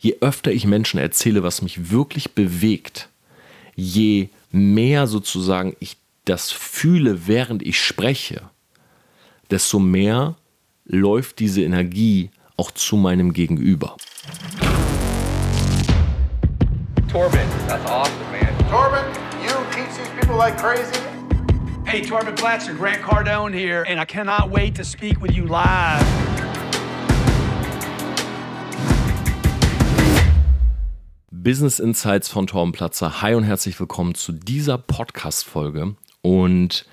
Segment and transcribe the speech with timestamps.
[0.00, 3.08] je öfter ich Menschen erzähle, was mich wirklich bewegt,
[3.76, 8.42] je mehr sozusagen ich das fühle, während ich spreche,
[9.50, 10.36] desto mehr
[10.86, 13.96] läuft diese Energie auch zu meinem Gegenüber.
[17.12, 18.68] Torben, that's awesome, man.
[18.70, 19.04] Torben,
[19.42, 20.98] you teach these people like crazy.
[21.84, 26.29] Hey, Torben Blatcher, Grant Cardone here, and I cannot wait to speak with you live.
[31.42, 33.22] Business Insights von Torben Platzer.
[33.22, 35.94] Hi und herzlich willkommen zu dieser Podcast-Folge.
[36.20, 36.84] Und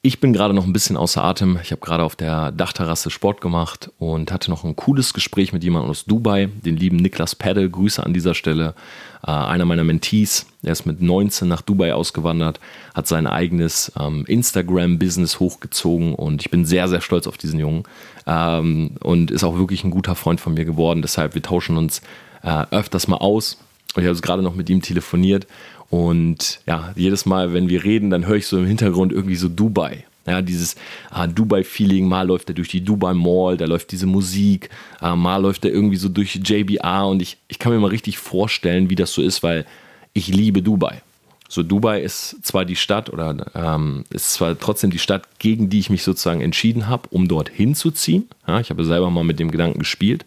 [0.00, 1.58] ich bin gerade noch ein bisschen außer Atem.
[1.62, 5.62] Ich habe gerade auf der Dachterrasse Sport gemacht und hatte noch ein cooles Gespräch mit
[5.64, 7.68] jemandem aus Dubai, den lieben Niklas Pedde.
[7.68, 8.74] Grüße an dieser Stelle.
[9.22, 12.60] Äh, einer meiner Mentees, der ist mit 19 nach Dubai ausgewandert,
[12.94, 17.82] hat sein eigenes ähm, Instagram-Business hochgezogen und ich bin sehr, sehr stolz auf diesen Jungen
[18.26, 21.02] ähm, und ist auch wirklich ein guter Freund von mir geworden.
[21.02, 22.00] Deshalb, wir tauschen uns
[22.42, 23.58] äh, öfters mal aus.
[23.94, 25.46] Und ich habe gerade noch mit ihm telefoniert
[25.90, 29.48] und ja, jedes Mal, wenn wir reden, dann höre ich so im Hintergrund irgendwie so
[29.48, 30.04] Dubai.
[30.26, 30.74] Ja, dieses
[31.10, 35.36] ah, Dubai-Feeling, mal läuft er durch die Dubai Mall, da läuft diese Musik, ah, mal
[35.36, 38.96] läuft er irgendwie so durch JBA und ich, ich kann mir mal richtig vorstellen, wie
[38.96, 39.66] das so ist, weil
[40.14, 41.02] ich liebe Dubai.
[41.48, 45.78] So, Dubai ist zwar die Stadt oder ähm, ist zwar trotzdem die Stadt, gegen die
[45.78, 48.28] ich mich sozusagen entschieden habe, um dort hinzuziehen.
[48.48, 50.24] Ja, ich habe selber mal mit dem Gedanken gespielt,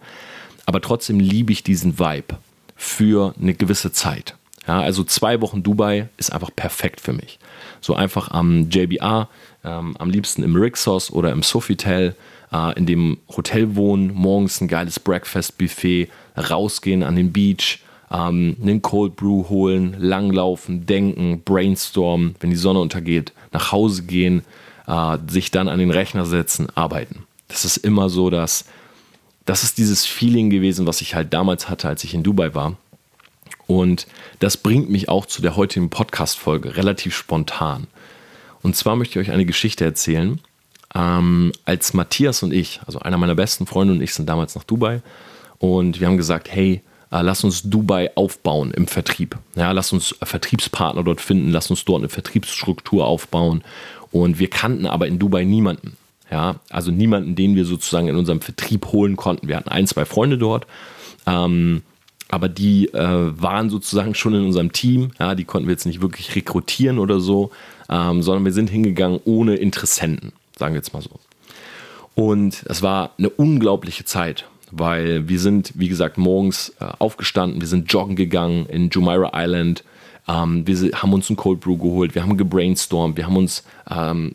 [0.65, 2.37] aber trotzdem liebe ich diesen Vibe
[2.77, 4.35] für eine gewisse Zeit.
[4.67, 7.39] Ja, also zwei Wochen Dubai ist einfach perfekt für mich.
[7.81, 9.29] So einfach am JBA,
[9.63, 12.15] ähm, am liebsten im Rixos oder im Sofitel,
[12.51, 17.79] äh, in dem Hotel wohnen, morgens ein geiles Breakfast-Buffet, rausgehen an den Beach,
[18.11, 24.43] ähm, einen Cold Brew holen, langlaufen, denken, brainstormen, wenn die Sonne untergeht, nach Hause gehen,
[24.87, 27.23] äh, sich dann an den Rechner setzen, arbeiten.
[27.47, 28.65] Das ist immer so, dass
[29.47, 32.75] das ist dieses Feeling gewesen, was ich halt damals hatte, als ich in Dubai war.
[33.65, 34.05] Und
[34.39, 37.87] das bringt mich auch zu der heutigen Podcast-Folge relativ spontan.
[38.61, 40.39] Und zwar möchte ich euch eine Geschichte erzählen.
[40.93, 44.65] Ähm, als Matthias und ich, also einer meiner besten Freunde und ich, sind damals nach
[44.65, 45.01] Dubai
[45.59, 49.37] und wir haben gesagt: Hey, äh, lass uns Dubai aufbauen im Vertrieb.
[49.55, 53.63] Ja, lass uns Vertriebspartner dort finden, lass uns dort eine Vertriebsstruktur aufbauen.
[54.11, 55.97] Und wir kannten aber in Dubai niemanden.
[56.29, 59.47] Ja, also niemanden, den wir sozusagen in unserem Vertrieb holen konnten.
[59.47, 60.67] Wir hatten ein, zwei Freunde dort.
[61.25, 61.83] Ähm,
[62.29, 65.11] aber die äh, waren sozusagen schon in unserem Team.
[65.19, 67.51] Ja, die konnten wir jetzt nicht wirklich rekrutieren oder so,
[67.89, 71.11] ähm, sondern wir sind hingegangen ohne Interessenten, sagen wir jetzt mal so.
[72.15, 77.67] Und es war eine unglaubliche Zeit, weil wir sind, wie gesagt, morgens äh, aufgestanden, wir
[77.67, 79.83] sind joggen gegangen in Jumeirah Island,
[80.27, 84.33] ähm, wir haben uns ein Cold Brew geholt, wir haben gebrainstormt, wir haben uns ähm,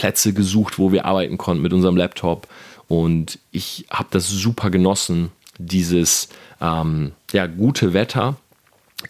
[0.00, 2.48] Plätze gesucht, wo wir arbeiten konnten mit unserem Laptop.
[2.88, 6.30] Und ich habe das super genossen, dieses
[6.62, 8.36] ähm, ja, gute Wetter,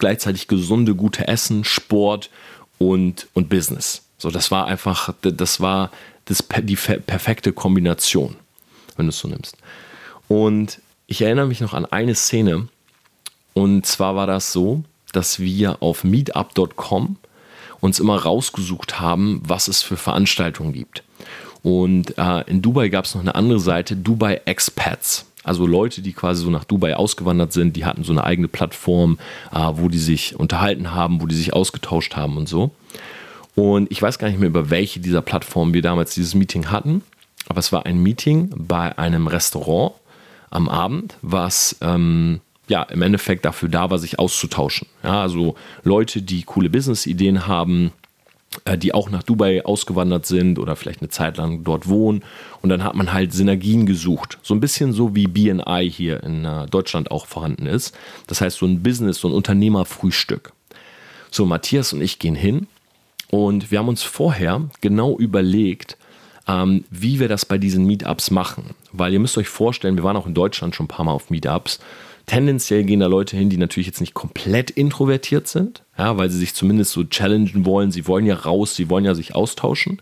[0.01, 2.29] gleichzeitig gesunde, gute Essen, Sport
[2.79, 4.03] und, und Business.
[4.19, 5.93] So, das war einfach, das war
[6.25, 8.35] das, die perfekte Kombination,
[8.97, 9.57] wenn du es so nimmst.
[10.27, 12.67] Und ich erinnere mich noch an eine Szene.
[13.55, 17.17] Und zwar war das so, dass wir auf meetup.com
[17.81, 21.03] uns immer rausgesucht haben, was es für Veranstaltungen gibt.
[21.63, 25.27] Und äh, in Dubai gab es noch eine andere Seite, Dubai Expats.
[25.43, 29.19] Also Leute, die quasi so nach Dubai ausgewandert sind, die hatten so eine eigene Plattform,
[29.53, 32.71] äh, wo die sich unterhalten haben, wo die sich ausgetauscht haben und so.
[33.55, 37.03] Und ich weiß gar nicht mehr, über welche dieser Plattformen wir damals dieses Meeting hatten,
[37.49, 39.93] aber es war ein Meeting bei einem Restaurant
[40.51, 42.41] am Abend, was ähm,
[42.71, 44.89] ja im Endeffekt dafür da war, sich auszutauschen.
[45.03, 47.93] Ja, also Leute, die coole Business-Ideen haben,
[48.65, 52.23] äh, die auch nach Dubai ausgewandert sind oder vielleicht eine Zeit lang dort wohnen.
[52.63, 54.39] Und dann hat man halt Synergien gesucht.
[54.43, 57.95] So ein bisschen so wie BNI hier in äh, Deutschland auch vorhanden ist.
[58.27, 60.53] Das heißt, so ein Business, so ein Unternehmerfrühstück.
[61.31, 62.67] So, Matthias und ich gehen hin
[63.31, 65.97] und wir haben uns vorher genau überlegt,
[66.49, 68.71] ähm, wie wir das bei diesen Meetups machen.
[68.93, 71.31] Weil ihr müsst euch vorstellen, wir waren auch in Deutschland schon ein paar Mal auf
[71.31, 71.79] Meetups
[72.31, 76.39] Tendenziell gehen da Leute hin, die natürlich jetzt nicht komplett introvertiert sind, ja, weil sie
[76.39, 77.91] sich zumindest so challengen wollen.
[77.91, 80.01] Sie wollen ja raus, sie wollen ja sich austauschen.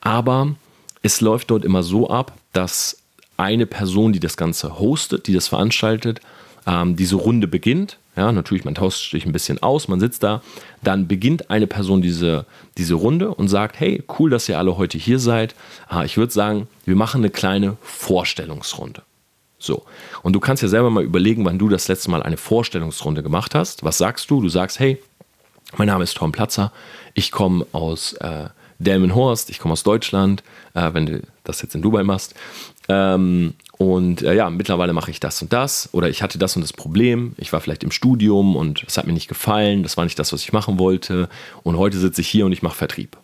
[0.00, 0.54] Aber
[1.02, 3.02] es läuft dort immer so ab, dass
[3.36, 6.22] eine Person, die das Ganze hostet, die das veranstaltet,
[6.66, 7.98] ähm, diese Runde beginnt.
[8.16, 10.40] Ja, natürlich, man tauscht sich ein bisschen aus, man sitzt da.
[10.82, 12.46] Dann beginnt eine Person diese,
[12.78, 15.54] diese Runde und sagt: Hey, cool, dass ihr alle heute hier seid.
[15.86, 19.02] Ah, ich würde sagen, wir machen eine kleine Vorstellungsrunde.
[19.58, 19.84] So.
[20.22, 23.54] Und du kannst ja selber mal überlegen, wann du das letzte Mal eine Vorstellungsrunde gemacht
[23.54, 23.84] hast.
[23.84, 24.40] Was sagst du?
[24.40, 25.02] Du sagst, hey,
[25.76, 26.72] mein Name ist Tom Platzer,
[27.14, 30.42] ich komme aus äh, Delmenhorst, ich komme aus Deutschland,
[30.74, 32.34] äh, wenn du das jetzt in Dubai machst.
[32.88, 36.62] Ähm, und äh, ja, mittlerweile mache ich das und das oder ich hatte das und
[36.62, 37.34] das Problem.
[37.36, 40.32] Ich war vielleicht im Studium und es hat mir nicht gefallen, das war nicht das,
[40.32, 41.28] was ich machen wollte.
[41.62, 43.16] Und heute sitze ich hier und ich mache Vertrieb.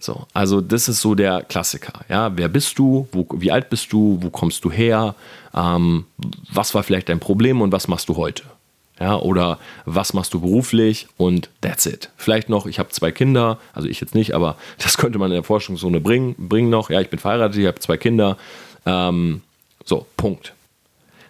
[0.00, 2.04] So, also das ist so der Klassiker.
[2.08, 3.08] Ja, wer bist du?
[3.12, 4.18] Wo, wie alt bist du?
[4.20, 5.14] Wo kommst du her?
[5.54, 6.06] Ähm,
[6.52, 8.44] was war vielleicht dein Problem und was machst du heute?
[9.00, 12.10] Ja, oder was machst du beruflich und that's it.
[12.16, 15.36] Vielleicht noch, ich habe zwei Kinder, also ich jetzt nicht, aber das könnte man in
[15.36, 16.90] der Forschungszone bringen, bringen noch.
[16.90, 18.36] Ja, ich bin verheiratet, ich habe zwei Kinder.
[18.86, 19.42] Ähm,
[19.84, 20.52] so, Punkt.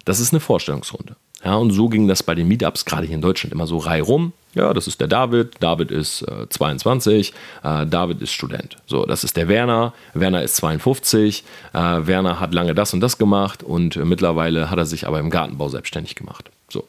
[0.04, 1.16] Das ist eine Vorstellungsrunde.
[1.44, 4.32] Ja, und so ging das bei den Meetups, gerade hier in Deutschland, immer so reihum.
[4.58, 7.32] Ja, das ist der David, David ist äh, 22,
[7.62, 8.76] äh, David ist Student.
[8.86, 13.18] So, das ist der Werner, Werner ist 52, äh, Werner hat lange das und das
[13.18, 16.50] gemacht und mittlerweile hat er sich aber im Gartenbau selbstständig gemacht.
[16.68, 16.88] So.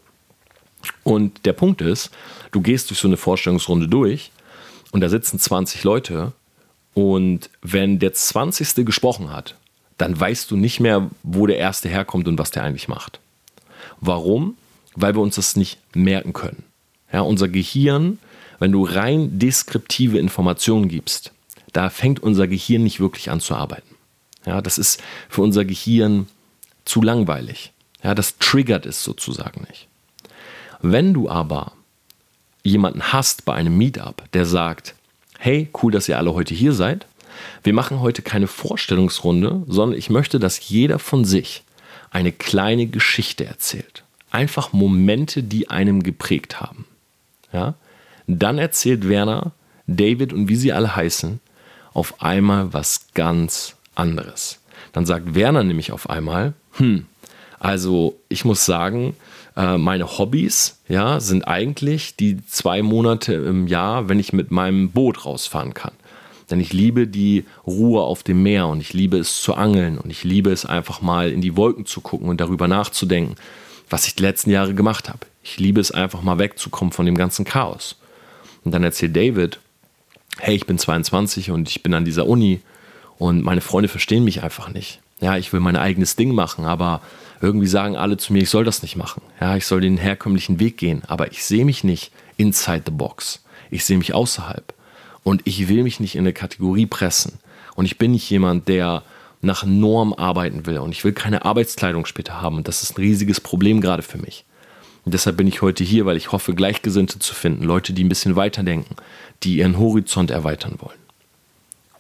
[1.03, 2.09] Und der Punkt ist,
[2.51, 4.31] du gehst durch so eine Vorstellungsrunde durch
[4.91, 6.31] und da sitzen 20 Leute
[6.95, 8.83] und wenn der 20.
[8.83, 9.53] gesprochen hat,
[9.99, 13.19] dann weißt du nicht mehr, wo der Erste herkommt und was der eigentlich macht.
[14.01, 14.57] Warum?
[14.95, 16.63] Weil wir uns das nicht merken können.
[17.11, 18.19] Ja, unser Gehirn,
[18.59, 21.31] wenn du rein deskriptive Informationen gibst,
[21.73, 23.95] da fängt unser Gehirn nicht wirklich an zu arbeiten.
[24.45, 26.27] Ja, das ist für unser Gehirn
[26.85, 27.71] zu langweilig.
[28.03, 29.87] Ja, das triggert es sozusagen nicht.
[30.81, 31.73] Wenn du aber
[32.63, 34.95] jemanden hast bei einem Meetup, der sagt,
[35.37, 37.05] hey, cool, dass ihr alle heute hier seid.
[37.63, 41.63] Wir machen heute keine Vorstellungsrunde, sondern ich möchte, dass jeder von sich
[42.11, 44.03] eine kleine Geschichte erzählt.
[44.31, 46.85] Einfach Momente, die einem geprägt haben.
[47.51, 47.75] Ja?
[48.27, 49.51] Dann erzählt Werner,
[49.87, 51.39] David und wie sie alle heißen,
[51.93, 54.59] auf einmal was ganz anderes.
[54.93, 57.05] Dann sagt Werner nämlich auf einmal, hm,
[57.59, 59.15] also ich muss sagen,
[59.55, 64.91] äh, meine Hobbys ja, sind eigentlich die zwei Monate im Jahr, wenn ich mit meinem
[64.91, 65.91] Boot rausfahren kann.
[66.49, 70.09] Denn ich liebe die Ruhe auf dem Meer und ich liebe es zu angeln und
[70.09, 73.35] ich liebe es einfach mal in die Wolken zu gucken und darüber nachzudenken,
[73.89, 75.19] was ich die letzten Jahre gemacht habe.
[75.43, 77.95] Ich liebe es einfach mal wegzukommen von dem ganzen Chaos.
[78.63, 79.59] Und dann erzählt David,
[80.37, 82.61] hey, ich bin 22 und ich bin an dieser Uni
[83.17, 85.01] und meine Freunde verstehen mich einfach nicht.
[85.21, 87.01] Ja, ich will mein eigenes Ding machen, aber
[87.41, 89.21] irgendwie sagen alle zu mir, ich soll das nicht machen.
[89.39, 93.43] Ja, ich soll den herkömmlichen Weg gehen, aber ich sehe mich nicht inside the box.
[93.69, 94.73] Ich sehe mich außerhalb.
[95.23, 97.39] Und ich will mich nicht in eine Kategorie pressen.
[97.75, 99.03] Und ich bin nicht jemand, der
[99.41, 100.79] nach Norm arbeiten will.
[100.79, 102.57] Und ich will keine Arbeitskleidung später haben.
[102.57, 104.45] Und das ist ein riesiges Problem gerade für mich.
[105.05, 107.63] Und deshalb bin ich heute hier, weil ich hoffe, Gleichgesinnte zu finden.
[107.63, 108.95] Leute, die ein bisschen weiterdenken,
[109.43, 110.99] die ihren Horizont erweitern wollen.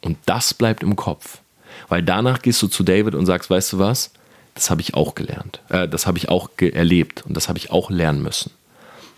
[0.01, 1.39] Und das bleibt im Kopf.
[1.87, 4.11] Weil danach gehst du zu David und sagst, weißt du was?
[4.53, 5.61] Das habe ich auch gelernt.
[5.69, 8.51] Äh, das habe ich auch erlebt und das habe ich auch lernen müssen.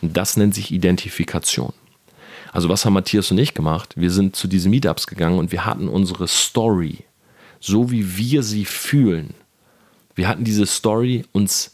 [0.02, 1.74] Und das nennt sich Identifikation.
[2.52, 3.94] Also was haben Matthias und ich gemacht?
[3.96, 7.00] Wir sind zu diesen Meetups gegangen und wir hatten unsere Story,
[7.62, 9.34] so wie wir sie fühlen.
[10.16, 11.72] Wir hatten diese Story uns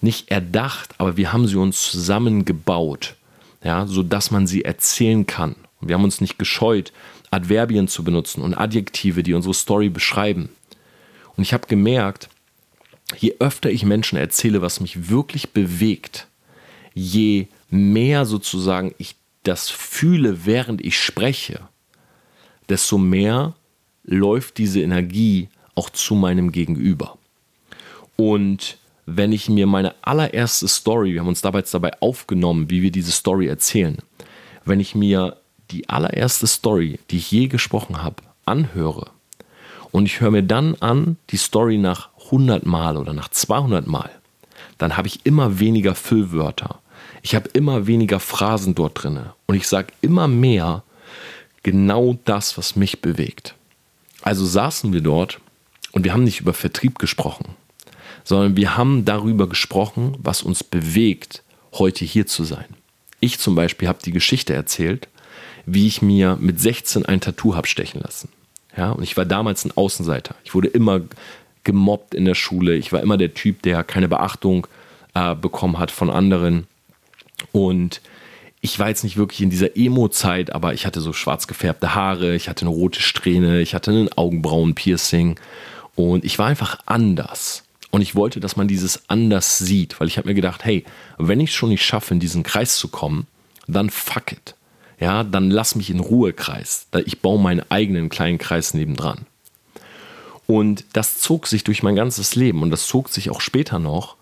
[0.00, 3.16] nicht erdacht, aber wir haben sie uns zusammengebaut,
[3.62, 5.56] ja, sodass man sie erzählen kann.
[5.80, 6.92] Und wir haben uns nicht gescheut,
[7.30, 10.48] Adverbien zu benutzen und Adjektive, die unsere Story beschreiben.
[11.36, 12.28] Und ich habe gemerkt,
[13.18, 16.28] je öfter ich Menschen erzähle, was mich wirklich bewegt,
[16.94, 21.60] je mehr sozusagen ich das fühle, während ich spreche,
[22.68, 23.54] desto mehr
[24.04, 27.16] läuft diese Energie auch zu meinem Gegenüber.
[28.16, 32.90] Und wenn ich mir meine allererste Story, wir haben uns dabei, dabei aufgenommen, wie wir
[32.90, 33.96] diese Story erzählen,
[34.64, 35.36] wenn ich mir
[35.70, 39.10] die allererste Story, die ich je gesprochen habe, anhöre
[39.90, 44.10] und ich höre mir dann an die Story nach 100 Mal oder nach 200 Mal,
[44.78, 46.80] dann habe ich immer weniger Füllwörter
[47.22, 50.82] ich habe immer weniger Phrasen dort drin und ich sage immer mehr
[51.62, 53.54] genau das, was mich bewegt.
[54.22, 55.40] Also saßen wir dort
[55.92, 57.56] und wir haben nicht über Vertrieb gesprochen,
[58.24, 62.66] sondern wir haben darüber gesprochen, was uns bewegt, heute hier zu sein.
[63.20, 65.08] Ich zum Beispiel habe die Geschichte erzählt,
[65.66, 68.28] wie ich mir mit 16 ein Tattoo habe stechen lassen.
[68.76, 70.34] Ja, und ich war damals ein Außenseiter.
[70.44, 71.00] Ich wurde immer
[71.64, 72.76] gemobbt in der Schule.
[72.76, 74.66] Ich war immer der Typ, der keine Beachtung
[75.14, 76.66] äh, bekommen hat von anderen.
[77.52, 78.00] Und
[78.60, 82.34] ich war jetzt nicht wirklich in dieser Emo-Zeit, aber ich hatte so schwarz gefärbte Haare,
[82.34, 85.38] ich hatte eine rote Strähne, ich hatte einen Augenbrauen-Piercing
[85.94, 87.64] und ich war einfach anders.
[87.90, 90.84] Und ich wollte, dass man dieses anders sieht, weil ich habe mir gedacht, hey,
[91.18, 93.26] wenn ich es schon nicht schaffe, in diesen Kreis zu kommen,
[93.66, 94.54] dann fuck it.
[95.00, 96.86] Ja, dann lass mich in Ruhe Kreis.
[97.06, 99.26] Ich baue meinen eigenen kleinen Kreis nebendran.
[100.46, 104.16] Und das zog sich durch mein ganzes Leben und das zog sich auch später noch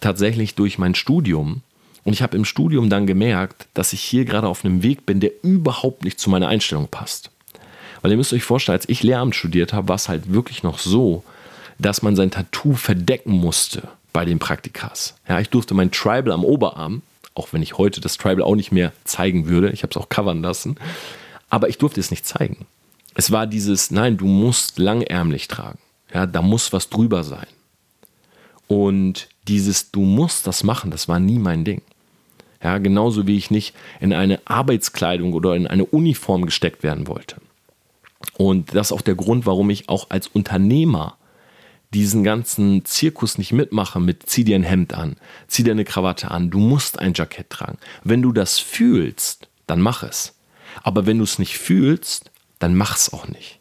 [0.00, 1.62] tatsächlich durch mein Studium,
[2.04, 5.20] und ich habe im Studium dann gemerkt, dass ich hier gerade auf einem Weg bin,
[5.20, 7.30] der überhaupt nicht zu meiner Einstellung passt.
[8.00, 10.78] Weil ihr müsst euch vorstellen, als ich Lehramt studiert habe, war es halt wirklich noch
[10.78, 11.22] so,
[11.78, 15.14] dass man sein Tattoo verdecken musste bei den Praktikas.
[15.28, 17.02] Ja, ich durfte mein Tribal am Oberarm,
[17.34, 20.08] auch wenn ich heute das Tribal auch nicht mehr zeigen würde, ich habe es auch
[20.08, 20.76] covern lassen,
[21.48, 22.66] aber ich durfte es nicht zeigen.
[23.14, 25.78] Es war dieses, nein, du musst langärmlich tragen.
[26.12, 27.46] Ja, da muss was drüber sein.
[28.66, 31.82] Und dieses, du musst das machen, das war nie mein Ding.
[32.62, 37.36] Ja, genauso wie ich nicht in eine Arbeitskleidung oder in eine Uniform gesteckt werden wollte.
[38.36, 41.16] Und das ist auch der Grund, warum ich auch als Unternehmer
[41.94, 45.16] diesen ganzen Zirkus nicht mitmache mit zieh dir ein Hemd an,
[45.48, 47.78] zieh dir eine Krawatte an, du musst ein Jackett tragen.
[48.04, 50.34] Wenn du das fühlst, dann mach es.
[50.82, 53.58] Aber wenn du es nicht fühlst, dann mach es auch nicht.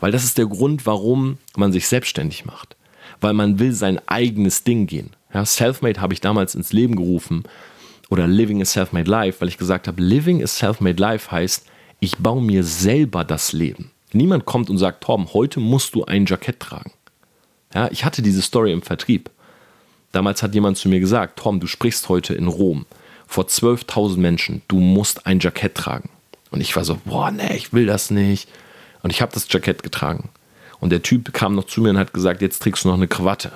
[0.00, 2.76] Weil das ist der Grund, warum man sich selbstständig macht.
[3.20, 5.10] Weil man will sein eigenes Ding gehen.
[5.32, 7.44] Ja, Selfmade habe ich damals ins Leben gerufen
[8.10, 11.66] oder Living a Selfmade Life, weil ich gesagt habe, Living a Selfmade Life heißt,
[12.00, 13.90] ich baue mir selber das Leben.
[14.12, 16.92] Niemand kommt und sagt, Torben, heute musst du ein Jackett tragen.
[17.74, 19.30] Ja, ich hatte diese Story im Vertrieb.
[20.12, 22.86] Damals hat jemand zu mir gesagt, Tom, du sprichst heute in Rom
[23.26, 26.10] vor 12.000 Menschen, du musst ein Jackett tragen.
[26.50, 28.48] Und ich war so, boah, nee, ich will das nicht.
[29.02, 30.28] Und ich habe das Jackett getragen.
[30.80, 33.08] Und der Typ kam noch zu mir und hat gesagt, jetzt trägst du noch eine
[33.08, 33.52] Krawatte.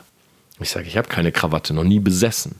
[0.60, 2.54] Ich sage, ich habe keine Krawatte, noch nie besessen.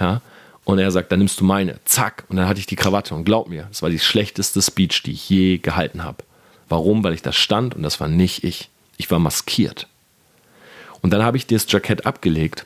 [0.00, 0.22] Ja?
[0.64, 1.78] Und er sagt, dann nimmst du meine.
[1.84, 2.24] Zack.
[2.28, 3.14] Und dann hatte ich die Krawatte.
[3.14, 6.24] Und glaub mir, das war die schlechteste Speech, die ich je gehalten habe.
[6.68, 7.04] Warum?
[7.04, 8.70] Weil ich da stand und das war nicht ich.
[8.96, 9.88] Ich war maskiert.
[11.02, 12.64] Und dann habe ich das Jackett abgelegt,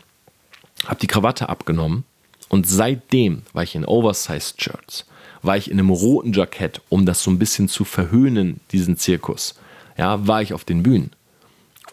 [0.86, 2.04] habe die Krawatte abgenommen
[2.48, 5.06] und seitdem war ich in Oversized Shirts,
[5.42, 9.54] war ich in einem roten Jackett, um das so ein bisschen zu verhöhnen, diesen Zirkus.
[9.96, 11.10] Ja, war ich auf den Bühnen.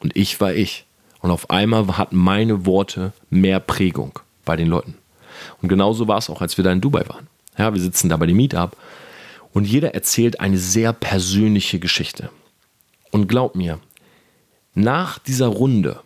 [0.01, 0.85] Und ich war ich.
[1.19, 4.95] Und auf einmal hatten meine Worte mehr Prägung bei den Leuten.
[5.61, 7.27] Und genauso war es auch, als wir da in Dubai waren.
[7.57, 8.75] Ja, wir sitzen da bei dem Meetup
[9.53, 12.29] und jeder erzählt eine sehr persönliche Geschichte.
[13.11, 13.79] Und glaub mir,
[14.73, 16.01] nach dieser Runde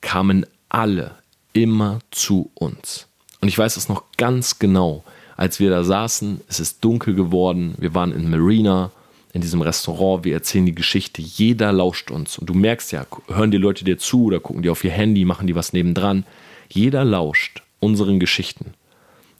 [0.00, 1.12] kamen alle
[1.52, 3.06] immer zu uns.
[3.40, 5.04] Und ich weiß es noch ganz genau,
[5.36, 8.90] als wir da saßen, es ist dunkel geworden, wir waren in Marina,
[9.32, 12.38] in diesem Restaurant, wir erzählen die Geschichte, jeder lauscht uns.
[12.38, 15.24] Und du merkst ja, hören die Leute dir zu oder gucken die auf ihr Handy,
[15.24, 16.24] machen die was nebendran.
[16.68, 18.74] Jeder lauscht unseren Geschichten.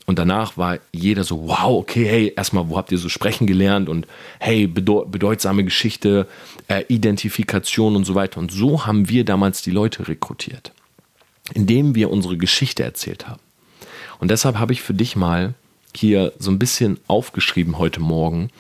[0.07, 3.89] Und danach war jeder so, wow, okay, hey, erstmal, wo habt ihr so sprechen gelernt?
[3.89, 4.07] Und
[4.39, 6.29] hey, bedeutsame Geschichte,
[6.69, 8.39] äh, Identifikation und so weiter.
[8.39, 10.73] Und so haben wir damals die Leute rekrutiert,
[11.55, 13.41] indem wir unsere Geschichte erzählt haben.
[14.21, 15.55] Und deshalb habe ich für dich mal
[15.95, 18.51] hier so ein bisschen aufgeschrieben heute Morgen,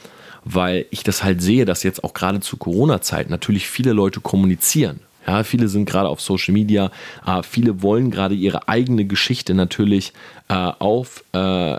[0.44, 5.00] weil ich das halt sehe, dass jetzt auch gerade zu Corona-Zeit natürlich viele Leute kommunizieren.
[5.26, 6.90] Ja, viele sind gerade auf Social Media,
[7.26, 10.12] äh, viele wollen gerade ihre eigene Geschichte natürlich
[10.48, 11.78] äh, auf äh,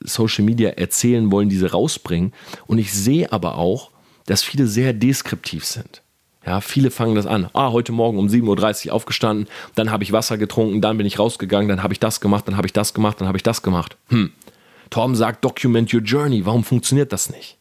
[0.00, 2.32] Social Media erzählen, wollen diese rausbringen.
[2.66, 3.90] Und ich sehe aber auch,
[4.26, 6.02] dass viele sehr deskriptiv sind.
[6.46, 7.50] Ja, viele fangen das an.
[7.52, 11.18] Ah, heute Morgen um 7.30 Uhr aufgestanden, dann habe ich Wasser getrunken, dann bin ich
[11.18, 13.62] rausgegangen, dann habe ich das gemacht, dann habe ich das gemacht, dann habe ich das
[13.62, 13.98] gemacht.
[14.08, 14.32] Hm.
[14.88, 16.46] Torben sagt, document your journey.
[16.46, 17.57] Warum funktioniert das nicht?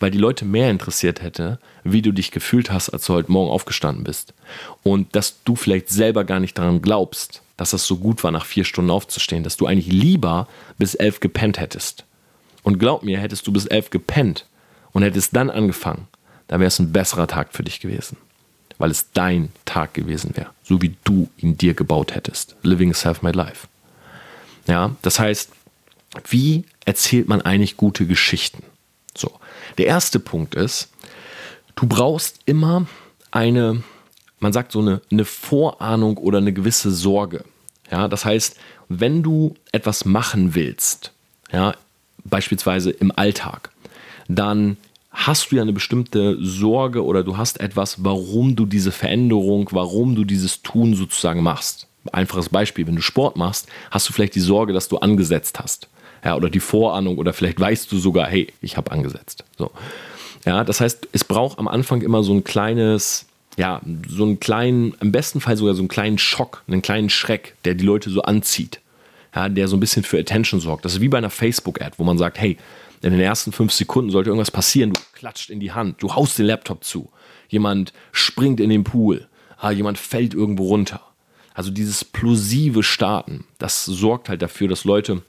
[0.00, 3.50] Weil die Leute mehr interessiert hätte, wie du dich gefühlt hast, als du heute Morgen
[3.50, 4.34] aufgestanden bist.
[4.82, 8.44] Und dass du vielleicht selber gar nicht daran glaubst, dass es so gut war, nach
[8.44, 10.48] vier Stunden aufzustehen, dass du eigentlich lieber
[10.78, 12.04] bis elf gepennt hättest.
[12.62, 14.46] Und glaub mir, hättest du bis elf gepennt
[14.92, 16.08] und hättest dann angefangen,
[16.48, 18.16] dann wäre es ein besserer Tag für dich gewesen.
[18.78, 22.56] Weil es dein Tag gewesen wäre, so wie du ihn dir gebaut hättest.
[22.62, 23.68] Living self-made life.
[24.66, 25.50] Ja, das heißt,
[26.28, 28.62] wie erzählt man eigentlich gute Geschichten?
[29.16, 29.32] So,
[29.78, 30.88] der erste Punkt ist,
[31.76, 32.86] du brauchst immer
[33.30, 33.82] eine,
[34.40, 37.44] man sagt so eine, eine Vorahnung oder eine gewisse Sorge.
[37.90, 38.56] Ja, das heißt,
[38.88, 41.12] wenn du etwas machen willst,
[41.52, 41.74] ja,
[42.24, 43.70] beispielsweise im Alltag,
[44.28, 44.76] dann
[45.10, 50.14] hast du ja eine bestimmte Sorge oder du hast etwas, warum du diese Veränderung, warum
[50.14, 51.86] du dieses Tun sozusagen machst.
[52.12, 55.88] Einfaches Beispiel, wenn du Sport machst, hast du vielleicht die Sorge, dass du angesetzt hast
[56.24, 59.44] ja, oder die Vorahnung oder vielleicht weißt du sogar, hey, ich habe angesetzt.
[59.58, 59.70] So.
[60.44, 63.26] Ja, das heißt, es braucht am Anfang immer so ein kleines,
[63.56, 67.54] ja, so einen kleinen, im besten Fall sogar so einen kleinen Schock, einen kleinen Schreck,
[67.64, 68.80] der die Leute so anzieht.
[69.34, 70.84] Ja, der so ein bisschen für Attention sorgt.
[70.84, 72.56] Das ist wie bei einer Facebook-Ad, wo man sagt, hey,
[73.02, 76.38] in den ersten fünf Sekunden sollte irgendwas passieren, du klatscht in die Hand, du haust
[76.38, 77.10] den Laptop zu,
[77.48, 79.28] jemand springt in den Pool,
[79.58, 81.00] ah, jemand fällt irgendwo runter.
[81.52, 85.22] Also dieses plosive Starten, das sorgt halt dafür, dass Leute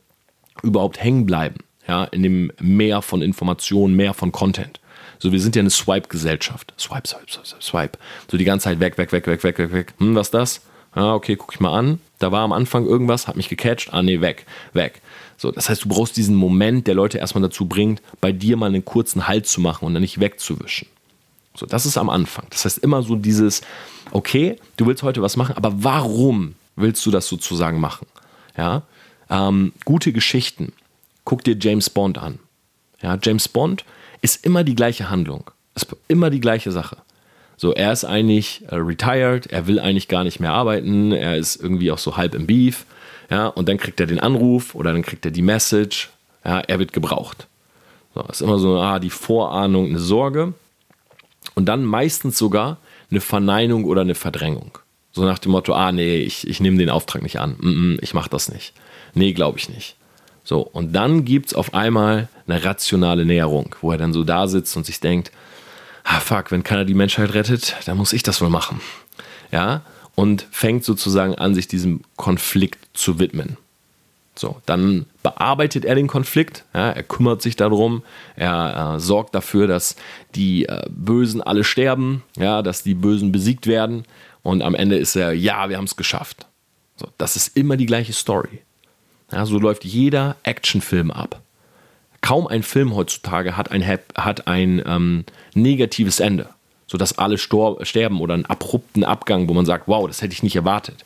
[0.63, 1.57] überhaupt hängen bleiben,
[1.87, 4.79] ja, in dem Meer von Informationen, mehr von Content.
[5.19, 6.73] So, wir sind ja eine Swipe-Gesellschaft.
[6.77, 7.97] Swipe, swipe, swipe, swipe.
[8.29, 9.93] So die ganze Zeit weg, weg, weg, weg, weg, weg, weg.
[9.99, 10.61] Hm, was ist das?
[10.93, 11.99] Ah, okay, guck ich mal an.
[12.19, 13.93] Da war am Anfang irgendwas, hat mich gecatcht.
[13.93, 15.01] Ah, nee, weg, weg.
[15.37, 18.67] So, das heißt, du brauchst diesen Moment, der Leute erstmal dazu bringt, bei dir mal
[18.67, 20.87] einen kurzen Halt zu machen und dann nicht wegzuwischen.
[21.55, 22.45] So, das ist am Anfang.
[22.49, 23.61] Das heißt immer so dieses,
[24.11, 28.07] okay, du willst heute was machen, aber warum willst du das sozusagen machen?
[28.57, 28.83] Ja,
[29.29, 30.73] ähm, gute Geschichten.
[31.23, 32.39] Guck dir James Bond an.
[33.01, 33.85] Ja, James Bond
[34.21, 35.49] ist immer die gleiche Handlung.
[35.75, 36.97] Ist immer die gleiche Sache.
[37.57, 41.55] So, er ist eigentlich äh, retired, er will eigentlich gar nicht mehr arbeiten, er ist
[41.55, 42.85] irgendwie auch so halb im Beef,
[43.29, 46.09] ja, und dann kriegt er den Anruf oder dann kriegt er die Message,
[46.43, 47.47] ja, er wird gebraucht.
[48.13, 50.53] So, ist immer so, ah, die Vorahnung, eine Sorge
[51.53, 52.77] und dann meistens sogar
[53.09, 54.77] eine Verneinung oder eine Verdrängung.
[55.13, 57.99] So nach dem Motto, ah, nee, ich, ich nehme den Auftrag nicht an, mm -mm,
[58.01, 58.73] ich mache das nicht.
[59.15, 59.95] Nee, glaube ich nicht.
[60.43, 64.47] So, und dann gibt es auf einmal eine rationale Näherung, wo er dann so da
[64.47, 65.31] sitzt und sich denkt,
[66.03, 68.79] ah fuck, wenn keiner die Menschheit rettet, dann muss ich das wohl machen.
[69.51, 69.81] Ja,
[70.13, 73.57] und fängt sozusagen an, sich diesem Konflikt zu widmen.
[74.35, 78.03] So, dann bearbeitet er den Konflikt, ja, er kümmert sich darum,
[78.35, 79.95] er äh, sorgt dafür, dass
[80.35, 84.03] die äh, Bösen alle sterben, ja, dass die Bösen besiegt werden
[84.43, 86.45] und am Ende ist er, ja, wir haben es geschafft.
[86.97, 88.61] So, das ist immer die gleiche Story.
[89.35, 91.41] Ja, so läuft jeder Actionfilm ab
[92.25, 96.49] kaum ein Film heutzutage hat ein, hat ein ähm, negatives Ende,
[96.87, 100.55] sodass alle sterben oder einen abrupten Abgang, wo man sagt, wow, das hätte ich nicht
[100.55, 101.05] erwartet.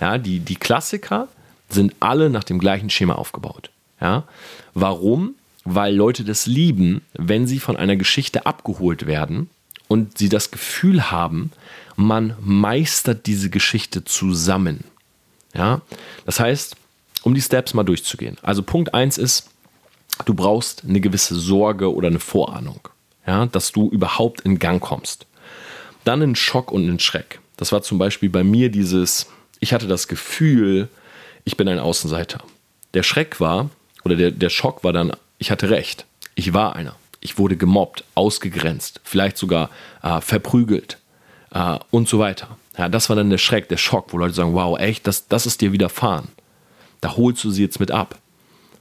[0.00, 1.26] Ja, die, die Klassiker
[1.68, 3.70] sind alle nach dem gleichen Schema aufgebaut.
[4.00, 4.22] Ja?
[4.72, 5.34] Warum?
[5.64, 9.50] Weil Leute das lieben, wenn sie von einer Geschichte abgeholt werden
[9.88, 11.50] und sie das Gefühl haben,
[11.96, 14.84] man meistert diese Geschichte zusammen.
[15.52, 15.80] Ja?
[16.26, 16.76] Das heißt,
[17.22, 18.36] um die Steps mal durchzugehen.
[18.42, 19.50] Also Punkt 1 ist,
[20.24, 22.80] du brauchst eine gewisse Sorge oder eine Vorahnung,
[23.26, 25.26] ja, dass du überhaupt in Gang kommst.
[26.04, 27.40] Dann ein Schock und ein Schreck.
[27.56, 29.26] Das war zum Beispiel bei mir dieses,
[29.58, 30.88] ich hatte das Gefühl,
[31.44, 32.42] ich bin ein Außenseiter.
[32.94, 33.70] Der Schreck war,
[34.04, 36.06] oder der, der Schock war dann, ich hatte recht.
[36.34, 36.96] Ich war einer.
[37.20, 39.68] Ich wurde gemobbt, ausgegrenzt, vielleicht sogar
[40.02, 40.98] äh, verprügelt
[41.50, 42.56] äh, und so weiter.
[42.78, 45.44] Ja, das war dann der Schreck, der Schock, wo Leute sagen, wow, echt, das, das
[45.44, 46.28] ist dir widerfahren.
[47.00, 48.18] Da holst du sie jetzt mit ab.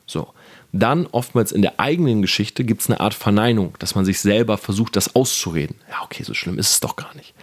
[0.05, 0.29] So
[0.71, 4.57] dann oftmals in der eigenen Geschichte gibt es eine Art Verneinung, dass man sich selber
[4.57, 5.77] versucht, das auszureden.
[5.89, 7.33] Ja, okay, so schlimm ist es doch gar nicht.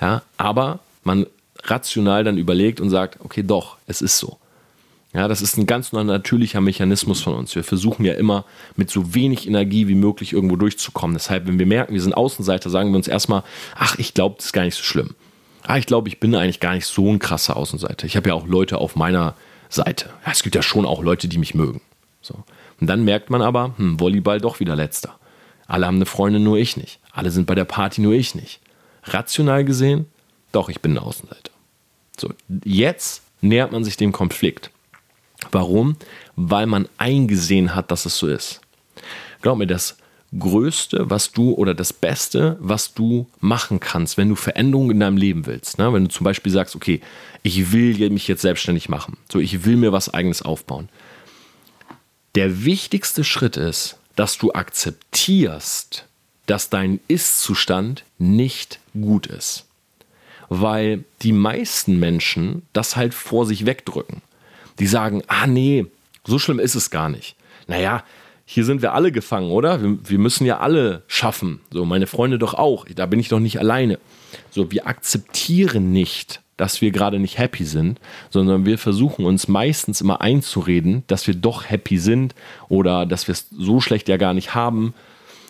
[0.00, 1.26] Ja, aber man
[1.64, 4.38] rational dann überlegt und sagt, okay, doch, es ist so.
[5.12, 7.54] Ja, das ist ein ganz natürlicher Mechanismus von uns.
[7.56, 8.44] Wir versuchen ja immer
[8.76, 11.14] mit so wenig Energie wie möglich irgendwo durchzukommen.
[11.14, 13.42] Deshalb, wenn wir merken, wir sind Außenseiter, sagen wir uns erstmal,
[13.74, 15.16] ach, ich glaube, das ist gar nicht so schlimm.
[15.64, 18.06] Ah, ich glaube, ich bin eigentlich gar nicht so ein krasser Außenseiter.
[18.06, 19.34] Ich habe ja auch Leute auf meiner
[19.70, 20.10] Seite.
[20.26, 21.80] Ja, es gibt ja schon auch Leute, die mich mögen.
[22.20, 22.44] So.
[22.80, 25.18] Und dann merkt man aber, hm, Volleyball doch wieder letzter.
[25.66, 26.98] Alle haben eine Freundin, nur ich nicht.
[27.12, 28.60] Alle sind bei der Party, nur ich nicht.
[29.04, 30.06] Rational gesehen,
[30.52, 31.52] doch, ich bin ein Außenseiter.
[32.18, 32.32] So,
[32.64, 34.70] jetzt nähert man sich dem Konflikt.
[35.52, 35.96] Warum?
[36.36, 38.60] Weil man eingesehen hat, dass es so ist.
[39.42, 39.96] Glaub mir, das
[40.38, 45.16] Größte, was du oder das Beste, was du machen kannst, wenn du Veränderungen in deinem
[45.16, 45.78] Leben willst.
[45.78, 45.92] Ne?
[45.92, 47.00] Wenn du zum Beispiel sagst, okay,
[47.42, 50.88] ich will mich jetzt selbstständig machen, so ich will mir was eigenes aufbauen,
[52.36, 56.06] der wichtigste Schritt ist, dass du akzeptierst,
[56.46, 59.66] dass dein Ist-Zustand nicht gut ist.
[60.48, 64.22] Weil die meisten Menschen das halt vor sich wegdrücken.
[64.78, 65.86] Die sagen, ah nee,
[66.24, 67.36] so schlimm ist es gar nicht.
[67.66, 68.04] Naja,
[68.52, 69.80] hier sind wir alle gefangen, oder?
[69.80, 71.60] Wir, wir, müssen ja alle schaffen.
[71.70, 72.84] So, meine Freunde doch auch.
[72.92, 74.00] Da bin ich doch nicht alleine.
[74.50, 80.00] So, wir akzeptieren nicht, dass wir gerade nicht happy sind, sondern wir versuchen uns meistens
[80.00, 82.34] immer einzureden, dass wir doch happy sind
[82.68, 84.94] oder dass wir es so schlecht ja gar nicht haben,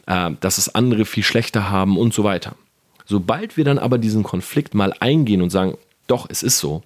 [0.07, 2.55] äh, dass es andere viel schlechter haben und so weiter.
[3.07, 6.83] Sobald wir dann aber diesen Konflikt mal eingehen und sagen, doch, es ist so,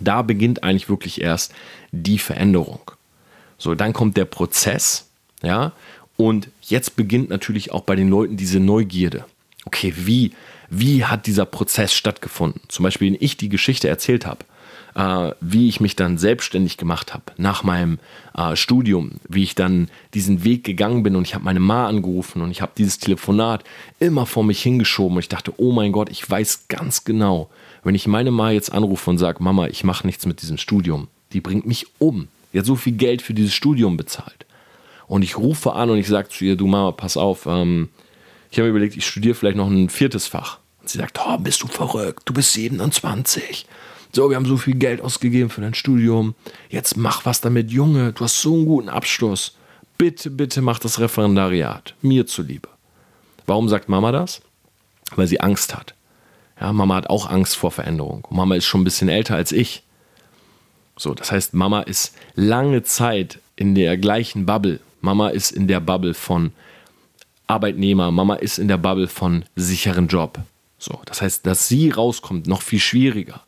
[0.00, 1.52] da beginnt eigentlich wirklich erst
[1.92, 2.90] die Veränderung.
[3.58, 5.06] So, dann kommt der Prozess,
[5.42, 5.72] ja,
[6.16, 9.24] und jetzt beginnt natürlich auch bei den Leuten diese Neugierde.
[9.64, 10.32] Okay, wie
[10.68, 12.60] wie hat dieser Prozess stattgefunden.
[12.68, 14.44] Zum Beispiel, wenn ich die Geschichte erzählt habe,
[14.94, 17.98] äh, wie ich mich dann selbstständig gemacht habe nach meinem
[18.36, 22.42] äh, Studium, wie ich dann diesen Weg gegangen bin und ich habe meine Ma angerufen
[22.42, 23.64] und ich habe dieses Telefonat
[24.00, 27.50] immer vor mich hingeschoben und ich dachte, oh mein Gott, ich weiß ganz genau,
[27.84, 31.08] wenn ich meine Ma jetzt anrufe und sage, Mama, ich mache nichts mit diesem Studium,
[31.32, 32.28] die bringt mich um.
[32.52, 34.45] Die hat so viel Geld für dieses Studium bezahlt.
[35.06, 37.90] Und ich rufe an und ich sage zu ihr, du Mama, pass auf, ähm,
[38.50, 40.58] ich habe mir überlegt, ich studiere vielleicht noch ein viertes Fach.
[40.80, 43.66] Und sie sagt, oh, bist du verrückt, du bist 27.
[44.12, 46.34] So, wir haben so viel Geld ausgegeben für dein Studium.
[46.70, 49.56] Jetzt mach was damit, Junge, du hast so einen guten Abschluss.
[49.98, 52.68] Bitte, bitte mach das Referendariat, mir zuliebe.
[53.46, 54.40] Warum sagt Mama das?
[55.14, 55.94] Weil sie Angst hat.
[56.60, 58.24] Ja, Mama hat auch Angst vor Veränderung.
[58.24, 59.82] Und Mama ist schon ein bisschen älter als ich.
[60.96, 64.80] So, das heißt, Mama ist lange Zeit in der gleichen Bubble.
[65.06, 66.50] Mama ist in der Bubble von
[67.46, 70.40] Arbeitnehmer, Mama ist in der Bubble von sicheren Job.
[70.80, 73.40] So, das heißt, dass sie rauskommt, noch viel schwieriger.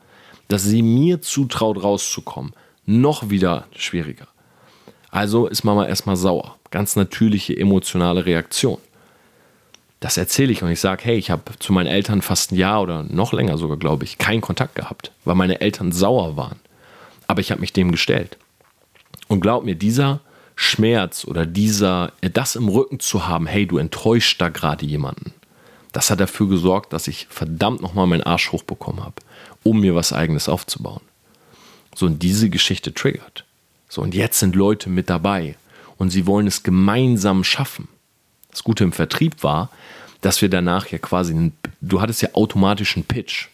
[0.46, 2.52] Dass sie mir zutraut, rauszukommen,
[2.86, 4.28] noch wieder schwieriger.
[5.10, 6.56] Also ist Mama erstmal sauer.
[6.70, 8.78] Ganz natürliche emotionale Reaktion.
[9.98, 12.82] Das erzähle ich und ich sage, hey, ich habe zu meinen Eltern fast ein Jahr
[12.82, 16.60] oder noch länger sogar, glaube ich, keinen Kontakt gehabt, weil meine Eltern sauer waren.
[17.26, 18.38] Aber ich habe mich dem gestellt.
[19.26, 20.20] Und glaub mir, dieser
[20.60, 25.32] Schmerz oder dieser, das im Rücken zu haben, hey, du enttäuscht da gerade jemanden,
[25.92, 29.14] das hat dafür gesorgt, dass ich verdammt nochmal meinen Arsch hochbekommen habe,
[29.62, 31.02] um mir was eigenes aufzubauen.
[31.94, 33.44] So, und diese Geschichte triggert.
[33.88, 35.54] So, und jetzt sind Leute mit dabei
[35.96, 37.86] und sie wollen es gemeinsam schaffen.
[38.50, 39.70] Das Gute im Vertrieb war,
[40.22, 43.46] dass wir danach ja quasi, du hattest ja automatisch einen Pitch.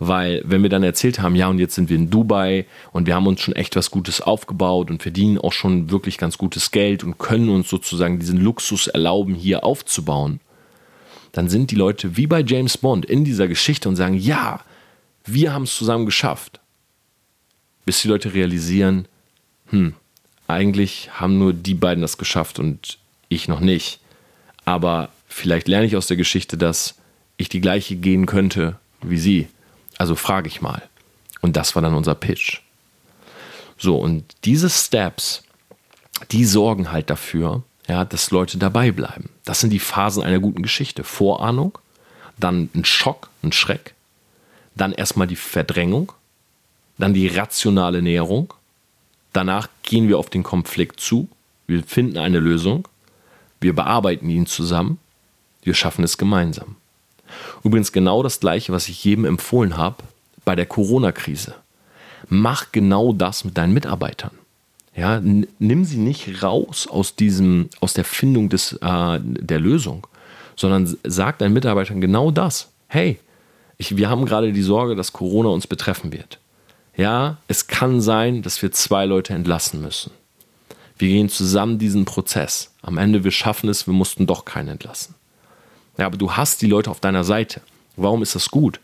[0.00, 3.16] Weil, wenn wir dann erzählt haben, ja, und jetzt sind wir in Dubai und wir
[3.16, 7.02] haben uns schon echt was Gutes aufgebaut und verdienen auch schon wirklich ganz gutes Geld
[7.02, 10.38] und können uns sozusagen diesen Luxus erlauben, hier aufzubauen,
[11.32, 14.60] dann sind die Leute wie bei James Bond in dieser Geschichte und sagen, ja,
[15.24, 16.60] wir haben es zusammen geschafft.
[17.84, 19.06] Bis die Leute realisieren,
[19.70, 19.94] hm,
[20.46, 24.00] eigentlich haben nur die beiden das geschafft und ich noch nicht.
[24.64, 26.94] Aber vielleicht lerne ich aus der Geschichte, dass
[27.36, 29.48] ich die gleiche gehen könnte wie sie.
[29.98, 30.82] Also frage ich mal.
[31.40, 32.60] Und das war dann unser Pitch.
[33.76, 35.42] So, und diese Steps,
[36.30, 39.30] die sorgen halt dafür, ja, dass Leute dabei bleiben.
[39.44, 41.04] Das sind die Phasen einer guten Geschichte.
[41.04, 41.78] Vorahnung,
[42.36, 43.94] dann ein Schock, ein Schreck,
[44.74, 46.12] dann erstmal die Verdrängung,
[46.98, 48.52] dann die rationale Näherung,
[49.32, 51.28] danach gehen wir auf den Konflikt zu,
[51.66, 52.88] wir finden eine Lösung,
[53.60, 54.98] wir bearbeiten ihn zusammen,
[55.62, 56.76] wir schaffen es gemeinsam.
[57.64, 59.96] Übrigens genau das gleiche, was ich jedem empfohlen habe
[60.44, 61.54] bei der Corona-Krise.
[62.28, 64.32] Mach genau das mit deinen Mitarbeitern.
[64.96, 70.06] Ja, nimm sie nicht raus aus diesem, aus der Findung des, äh, der Lösung,
[70.56, 72.70] sondern sag deinen Mitarbeitern genau das.
[72.88, 73.20] Hey,
[73.76, 76.40] ich, wir haben gerade die Sorge, dass Corona uns betreffen wird.
[76.96, 80.10] Ja, es kann sein, dass wir zwei Leute entlassen müssen.
[80.98, 82.74] Wir gehen zusammen diesen Prozess.
[82.82, 85.14] Am Ende, wir schaffen es, wir mussten doch keinen entlassen.
[85.98, 87.60] Ja, aber du hast die Leute auf deiner Seite.
[87.96, 88.80] Warum ist das gut?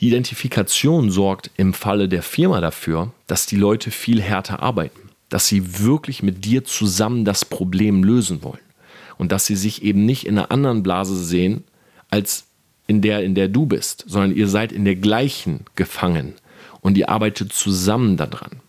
[0.00, 5.48] Die Identifikation sorgt im Falle der Firma dafür, dass die Leute viel härter arbeiten dass
[5.48, 8.60] sie wirklich mit dir zusammen das Problem lösen wollen
[9.18, 11.64] und dass sie sich eben nicht in einer anderen Blase sehen
[12.10, 12.46] als
[12.86, 16.34] in der, in der du bist, sondern ihr seid in der gleichen gefangen
[16.80, 18.60] und ihr arbeitet zusammen daran.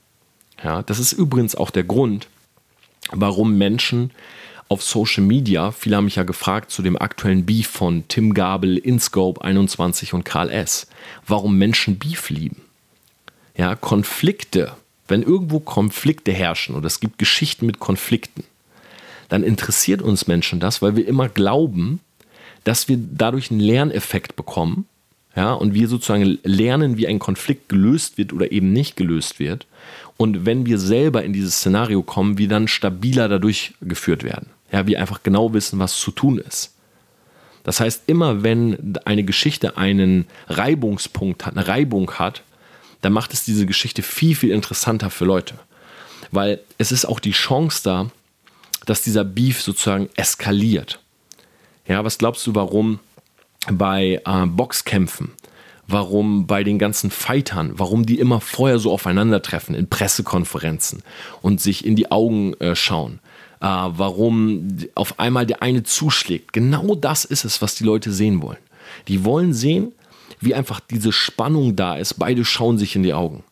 [0.63, 2.27] Ja, das ist übrigens auch der Grund,
[3.11, 4.11] warum Menschen
[4.69, 8.77] auf Social Media, viele haben mich ja gefragt zu dem aktuellen Beef von Tim Gabel,
[8.77, 10.87] InScope 21 und Karl S.,
[11.25, 12.61] warum Menschen Beef lieben.
[13.55, 14.73] Ja, Konflikte
[15.07, 18.43] wenn irgendwo Konflikte herrschen oder es gibt Geschichten mit Konflikten,
[19.29, 21.99] dann interessiert uns Menschen das, weil wir immer glauben,
[22.63, 24.85] dass wir dadurch einen Lerneffekt bekommen.
[25.35, 29.67] Ja, und wir sozusagen lernen, wie ein Konflikt gelöst wird oder eben nicht gelöst wird.
[30.17, 34.47] Und wenn wir selber in dieses Szenario kommen, wir dann stabiler dadurch geführt werden.
[34.71, 36.73] Ja, wir einfach genau wissen, was zu tun ist.
[37.63, 42.43] Das heißt, immer wenn eine Geschichte einen Reibungspunkt hat, eine Reibung hat,
[43.01, 45.55] dann macht es diese Geschichte viel, viel interessanter für Leute.
[46.31, 48.09] Weil es ist auch die Chance da,
[48.85, 50.99] dass dieser Beef sozusagen eskaliert.
[51.87, 52.99] Ja, was glaubst du, warum
[53.69, 55.31] bei äh, Boxkämpfen,
[55.87, 61.03] warum bei den ganzen Fightern, warum die immer vorher so aufeinandertreffen in Pressekonferenzen
[61.41, 63.19] und sich in die Augen äh, schauen?
[63.59, 66.53] Äh, warum auf einmal der eine zuschlägt?
[66.53, 68.57] Genau das ist es, was die Leute sehen wollen.
[69.07, 69.93] Die wollen sehen,
[70.39, 72.15] wie einfach diese Spannung da ist.
[72.15, 73.43] Beide schauen sich in die Augen.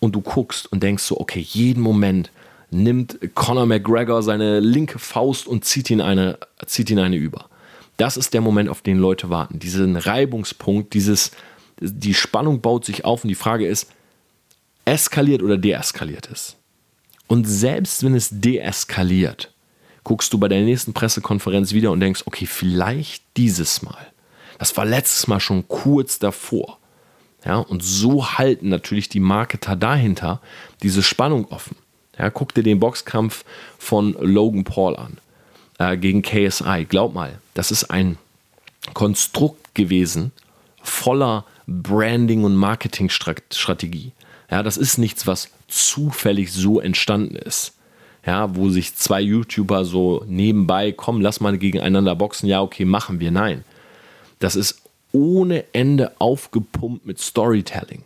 [0.00, 2.30] Und du guckst und denkst so, okay, jeden Moment
[2.70, 7.48] nimmt Conor McGregor seine linke Faust und zieht ihn eine, zieht ihn eine über.
[7.96, 9.58] Das ist der Moment, auf den Leute warten.
[9.58, 11.30] Diesen Reibungspunkt, dieses,
[11.80, 13.90] die Spannung baut sich auf und die Frage ist,
[14.84, 16.56] eskaliert oder deeskaliert es?
[17.26, 19.52] Und selbst wenn es deeskaliert,
[20.04, 24.06] guckst du bei der nächsten Pressekonferenz wieder und denkst, okay, vielleicht dieses Mal.
[24.58, 26.78] Das war letztes Mal schon kurz davor.
[27.44, 30.40] Ja, und so halten natürlich die Marketer dahinter
[30.82, 31.76] diese Spannung offen.
[32.18, 33.44] Ja, guck dir den Boxkampf
[33.78, 35.18] von Logan Paul an
[35.78, 36.86] äh, gegen KSI.
[36.88, 38.18] Glaub mal, das ist ein
[38.94, 40.32] Konstrukt gewesen
[40.82, 44.12] voller Branding und Marketingstrategie.
[44.50, 47.74] Ja, das ist nichts, was zufällig so entstanden ist.
[48.24, 53.20] Ja, wo sich zwei YouTuber so nebenbei, komm, lass mal gegeneinander boxen, ja, okay, machen
[53.20, 53.30] wir.
[53.30, 53.64] Nein.
[54.40, 58.02] Das ist ohne Ende aufgepumpt mit Storytelling.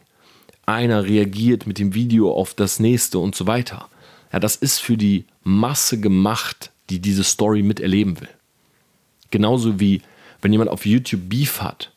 [0.67, 3.89] Einer reagiert mit dem Video auf das nächste und so weiter.
[4.33, 8.29] Ja, das ist für die Masse gemacht, die diese Story miterleben will.
[9.31, 10.03] Genauso wie
[10.43, 11.93] wenn jemand auf YouTube Beef hat.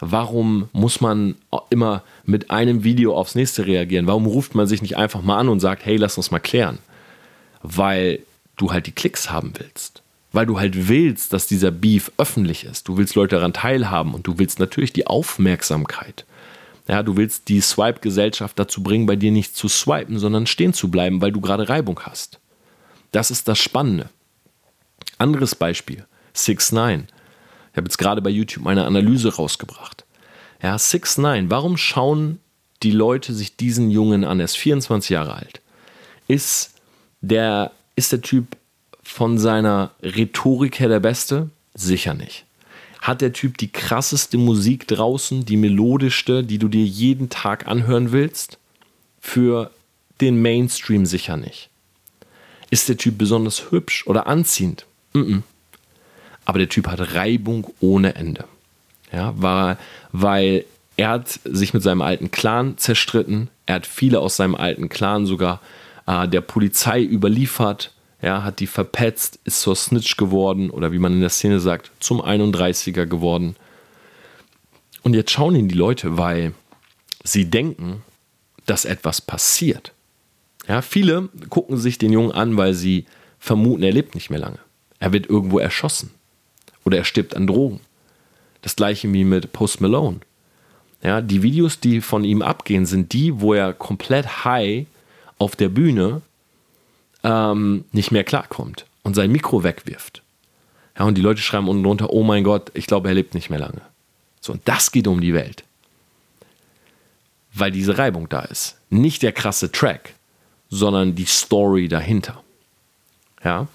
[0.00, 1.34] Warum muss man
[1.70, 4.06] immer mit einem Video aufs nächste reagieren?
[4.06, 6.78] Warum ruft man sich nicht einfach mal an und sagt, hey, lass uns mal klären?
[7.62, 8.20] Weil
[8.56, 10.02] du halt die Klicks haben willst.
[10.32, 12.86] Weil du halt willst, dass dieser Beef öffentlich ist.
[12.86, 16.24] Du willst Leute daran teilhaben und du willst natürlich die Aufmerksamkeit.
[16.86, 20.90] Ja, du willst die Swipe-Gesellschaft dazu bringen, bei dir nicht zu swipen, sondern stehen zu
[20.90, 22.38] bleiben, weil du gerade Reibung hast.
[23.12, 24.10] Das ist das Spannende.
[25.18, 27.17] Anderes Beispiel, 6 9 Ich
[27.78, 30.04] habe jetzt gerade bei YouTube meine Analyse rausgebracht.
[30.62, 32.40] Ja, 6 9 warum schauen
[32.82, 34.40] die Leute sich diesen Jungen an?
[34.40, 35.60] Er ist 24 Jahre alt.
[36.28, 36.74] Ist
[37.20, 38.56] der, ist der Typ
[39.02, 41.50] von seiner Rhetorik her der Beste?
[41.74, 42.44] Sicher nicht.
[43.00, 48.12] Hat der Typ die krasseste Musik draußen, die melodischste, die du dir jeden Tag anhören
[48.12, 48.58] willst?
[49.20, 49.70] Für
[50.20, 51.70] den Mainstream sicher nicht.
[52.70, 54.84] Ist der Typ besonders hübsch oder anziehend?
[55.14, 55.42] Mm -mm.
[56.48, 58.46] Aber der Typ hat Reibung ohne Ende.
[59.12, 59.76] Ja, war,
[60.12, 60.64] weil
[60.96, 63.50] er hat sich mit seinem alten Clan zerstritten.
[63.66, 65.60] Er hat viele aus seinem alten Clan sogar
[66.06, 71.12] äh, der Polizei überliefert ja, hat die verpetzt, ist zur Snitch geworden oder wie man
[71.12, 73.54] in der Szene sagt, zum 31er geworden.
[75.02, 76.54] Und jetzt schauen ihn die Leute, weil
[77.24, 78.02] sie denken,
[78.64, 79.92] dass etwas passiert.
[80.66, 83.04] Ja, viele gucken sich den Jungen an, weil sie
[83.38, 84.58] vermuten, er lebt nicht mehr lange.
[84.98, 86.10] Er wird irgendwo erschossen
[86.88, 87.80] oder er stirbt an Drogen.
[88.62, 90.20] Das gleiche wie mit Post Malone.
[91.02, 94.86] Ja, die Videos, die von ihm abgehen, sind die, wo er komplett high
[95.36, 96.22] auf der Bühne
[97.22, 100.22] ähm, nicht mehr klarkommt und sein Mikro wegwirft.
[100.98, 103.50] Ja, und die Leute schreiben unten drunter, oh mein Gott, ich glaube, er lebt nicht
[103.50, 103.82] mehr lange.
[104.40, 105.62] So, und das geht um die Welt.
[107.52, 108.78] Weil diese Reibung da ist.
[108.88, 110.14] Nicht der krasse Track,
[110.70, 112.42] sondern die Story dahinter.
[113.44, 113.68] Ja.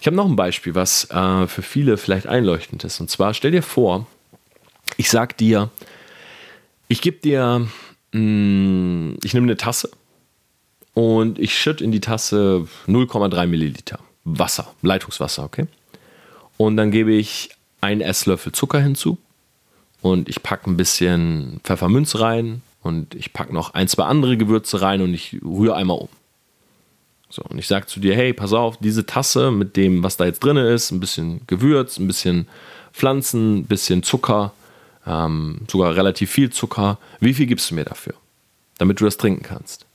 [0.00, 3.00] Ich habe noch ein Beispiel, was äh, für viele vielleicht einleuchtend ist.
[3.00, 4.06] Und zwar stell dir vor,
[4.96, 5.68] ich sag dir,
[6.88, 7.68] ich gebe dir,
[8.12, 9.90] mh, mm, ich nehme eine Tasse
[10.94, 15.66] und ich schütte in die Tasse 0,3 Milliliter Wasser, Leitungswasser, okay?
[16.56, 19.18] Und dann gebe ich einen Esslöffel Zucker hinzu
[20.02, 24.80] und ich packe ein bisschen Pfefferminz rein und ich packe noch ein, zwei andere Gewürze
[24.80, 26.08] rein und ich rühre einmal um.
[27.30, 30.26] So, und ich sage zu dir, hey, pass auf, diese Tasse mit dem, was da
[30.26, 32.48] jetzt drin ist, ein bisschen Gewürz, ein bisschen
[32.92, 34.52] Pflanzen, ein bisschen Zucker,
[35.06, 38.14] ähm, sogar relativ viel Zucker, wie viel gibst du mir dafür,
[38.78, 39.86] damit du das trinken kannst?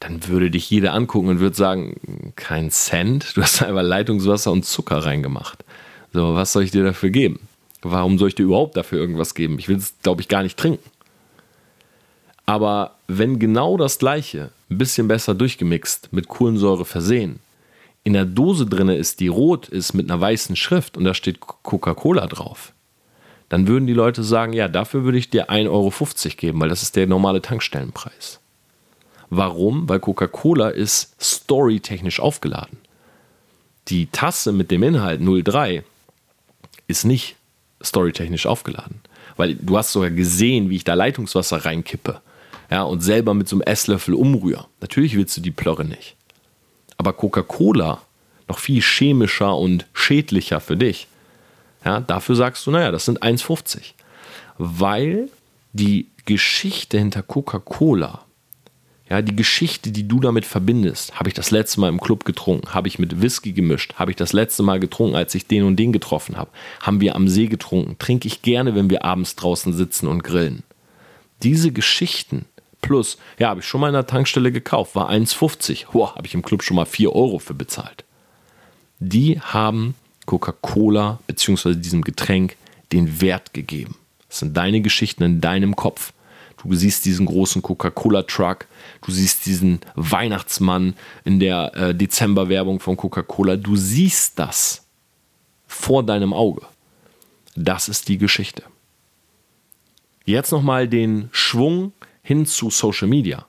[0.00, 4.64] dann würde dich jeder angucken und würde sagen, kein Cent, du hast einfach Leitungswasser und
[4.64, 5.64] Zucker reingemacht.
[6.12, 7.40] So, was soll ich dir dafür geben?
[7.82, 9.58] Warum soll ich dir überhaupt dafür irgendwas geben?
[9.58, 10.90] Ich will es, glaube ich, gar nicht trinken.
[12.46, 17.40] Aber wenn genau das gleiche, ein bisschen besser durchgemixt, mit Kohlensäure versehen,
[18.04, 21.40] in der Dose drin ist, die rot ist mit einer weißen Schrift und da steht
[21.40, 22.72] Coca-Cola drauf,
[23.48, 25.92] dann würden die Leute sagen, ja, dafür würde ich dir 1,50 Euro
[26.36, 28.40] geben, weil das ist der normale Tankstellenpreis.
[29.28, 29.88] Warum?
[29.88, 32.78] Weil Coca-Cola ist storytechnisch aufgeladen.
[33.88, 35.84] Die Tasse mit dem Inhalt 03
[36.86, 37.36] ist nicht
[37.82, 39.00] storytechnisch aufgeladen.
[39.36, 42.20] Weil du hast sogar gesehen, wie ich da Leitungswasser reinkippe.
[42.70, 44.66] Ja, und selber mit so einem Esslöffel umrühre.
[44.80, 46.16] Natürlich willst du die Plörre nicht.
[46.96, 48.02] Aber Coca-Cola,
[48.48, 51.06] noch viel chemischer und schädlicher für dich.
[51.84, 53.92] Ja, dafür sagst du, naja, das sind 1,50.
[54.58, 55.28] Weil
[55.72, 58.26] die Geschichte hinter Coca-Cola
[59.08, 62.74] ja, die Geschichte, die du damit verbindest, habe ich das letzte Mal im Club getrunken,
[62.74, 65.76] habe ich mit Whisky gemischt, habe ich das letzte Mal getrunken, als ich den und
[65.76, 66.50] den getroffen habe,
[66.80, 70.64] haben wir am See getrunken, trinke ich gerne, wenn wir abends draußen sitzen und grillen.
[71.44, 72.46] Diese Geschichten
[72.86, 75.86] plus, ja, habe ich schon mal in der Tankstelle gekauft, war 1,50.
[75.92, 78.04] Boah, habe ich im Club schon mal 4 Euro für bezahlt.
[78.98, 79.94] Die haben
[80.26, 81.74] Coca-Cola bzw.
[81.74, 82.56] diesem Getränk
[82.92, 83.96] den Wert gegeben.
[84.28, 86.12] Das sind deine Geschichten in deinem Kopf.
[86.62, 88.66] Du siehst diesen großen Coca-Cola-Truck,
[89.02, 90.94] du siehst diesen Weihnachtsmann
[91.24, 93.56] in der äh, Dezember-Werbung von Coca-Cola.
[93.56, 94.84] Du siehst das
[95.66, 96.62] vor deinem Auge.
[97.54, 98.62] Das ist die Geschichte.
[100.24, 101.92] Jetzt nochmal den Schwung
[102.26, 103.46] hin zu Social Media.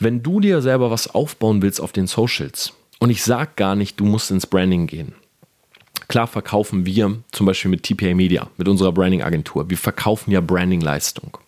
[0.00, 4.00] Wenn du dir selber was aufbauen willst auf den Socials, und ich sage gar nicht,
[4.00, 5.14] du musst ins Branding gehen.
[6.08, 9.70] Klar verkaufen wir zum Beispiel mit TPA Media, mit unserer Branding-Agentur.
[9.70, 11.38] Wir verkaufen ja Branding-Leistung.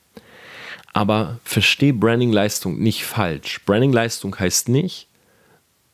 [0.93, 3.61] Aber versteh Branding-Leistung nicht falsch.
[3.67, 5.09] Branding-Leistung heißt nicht,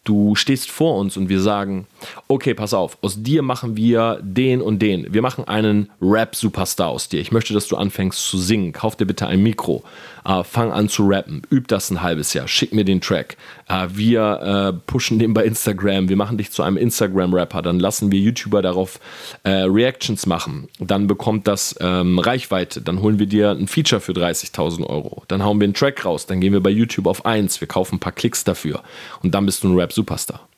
[0.04, 1.86] du stehst vor uns und wir sagen,
[2.28, 5.12] okay, pass auf, aus dir machen wir den und den.
[5.12, 7.20] Wir machen einen Rap-Superstar aus dir.
[7.20, 8.72] Ich möchte, dass du anfängst zu singen.
[8.72, 9.82] Kauf dir bitte ein Mikro.
[10.24, 11.42] Äh, fang an zu rappen.
[11.50, 12.46] Üb das ein halbes Jahr.
[12.46, 13.36] Schick mir den Track.
[13.68, 16.08] Äh, wir äh, pushen den bei Instagram.
[16.08, 17.62] Wir machen dich zu einem Instagram-Rapper.
[17.62, 19.00] Dann lassen wir YouTuber darauf
[19.44, 20.68] äh, Reactions machen.
[20.78, 22.82] Dann bekommt das ähm, Reichweite.
[22.82, 25.24] Dann holen wir dir ein Feature für 30.000 Euro.
[25.28, 26.26] Dann hauen wir einen Track raus.
[26.26, 27.60] Dann gehen wir bei YouTube auf 1.
[27.60, 28.82] Wir kaufen ein paar Klicks dafür.
[29.22, 30.49] Und dann bist du ein Rap-Superstar.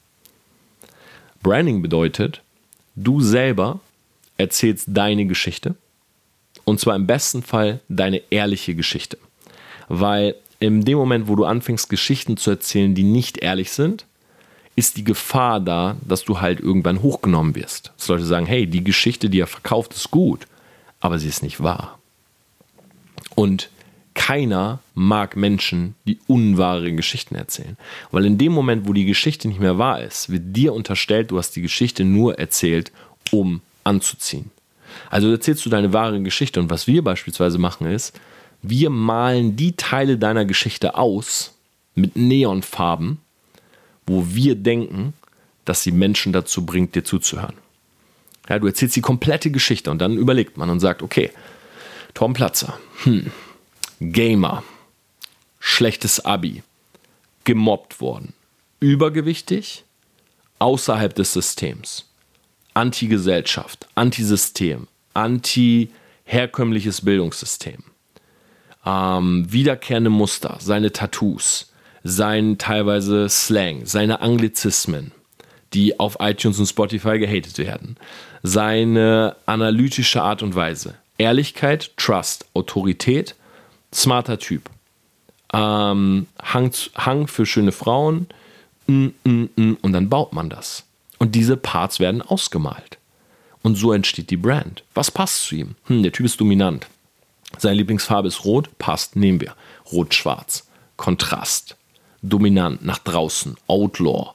[1.42, 2.42] Branding bedeutet,
[2.94, 3.80] du selber
[4.36, 5.74] erzählst deine Geschichte
[6.64, 9.18] und zwar im besten Fall deine ehrliche Geschichte.
[9.88, 14.06] Weil in dem Moment, wo du anfängst, Geschichten zu erzählen, die nicht ehrlich sind,
[14.76, 17.92] ist die Gefahr da, dass du halt irgendwann hochgenommen wirst.
[17.98, 20.46] Dass Leute sagen, hey, die Geschichte, die er verkauft, ist gut,
[21.00, 21.98] aber sie ist nicht wahr.
[23.34, 23.68] Und
[24.14, 27.76] keiner mag Menschen, die unwahre Geschichten erzählen.
[28.10, 31.38] Weil in dem Moment, wo die Geschichte nicht mehr wahr ist, wird dir unterstellt, du
[31.38, 32.92] hast die Geschichte nur erzählt,
[33.30, 34.50] um anzuziehen.
[35.10, 38.18] Also erzählst du deine wahre Geschichte und was wir beispielsweise machen ist,
[38.62, 41.54] wir malen die Teile deiner Geschichte aus
[41.94, 43.18] mit Neonfarben,
[44.06, 45.14] wo wir denken,
[45.64, 47.56] dass sie Menschen dazu bringt, dir zuzuhören.
[48.48, 51.30] Ja, du erzählst die komplette Geschichte und dann überlegt man und sagt, okay,
[52.14, 53.30] Tom Platzer, hm,
[54.10, 54.64] Gamer,
[55.60, 56.62] schlechtes Abi,
[57.44, 58.34] gemobbt worden,
[58.80, 59.84] übergewichtig,
[60.58, 62.08] außerhalb des Systems,
[62.74, 67.84] Anti-Gesellschaft, Anti-System, anti-herkömmliches Bildungssystem,
[68.84, 75.12] ähm, wiederkehrende Muster, seine Tattoos, sein teilweise Slang, seine Anglizismen,
[75.74, 77.96] die auf iTunes und Spotify gehatet werden,
[78.42, 83.36] seine analytische Art und Weise, Ehrlichkeit, Trust, Autorität,
[83.94, 84.70] smarter Typ.
[85.52, 88.26] Ähm, Hang, Hang für schöne Frauen.
[88.86, 90.84] Mm, mm, mm, und dann baut man das.
[91.18, 92.98] Und diese Parts werden ausgemalt.
[93.62, 94.82] Und so entsteht die Brand.
[94.94, 95.76] Was passt zu ihm?
[95.86, 96.88] Hm, der Typ ist dominant.
[97.58, 99.54] Seine Lieblingsfarbe ist rot, passt, nehmen wir.
[99.92, 100.66] Rot-schwarz.
[100.96, 101.76] Kontrast.
[102.22, 103.56] Dominant, nach draußen.
[103.68, 104.32] Outlaw.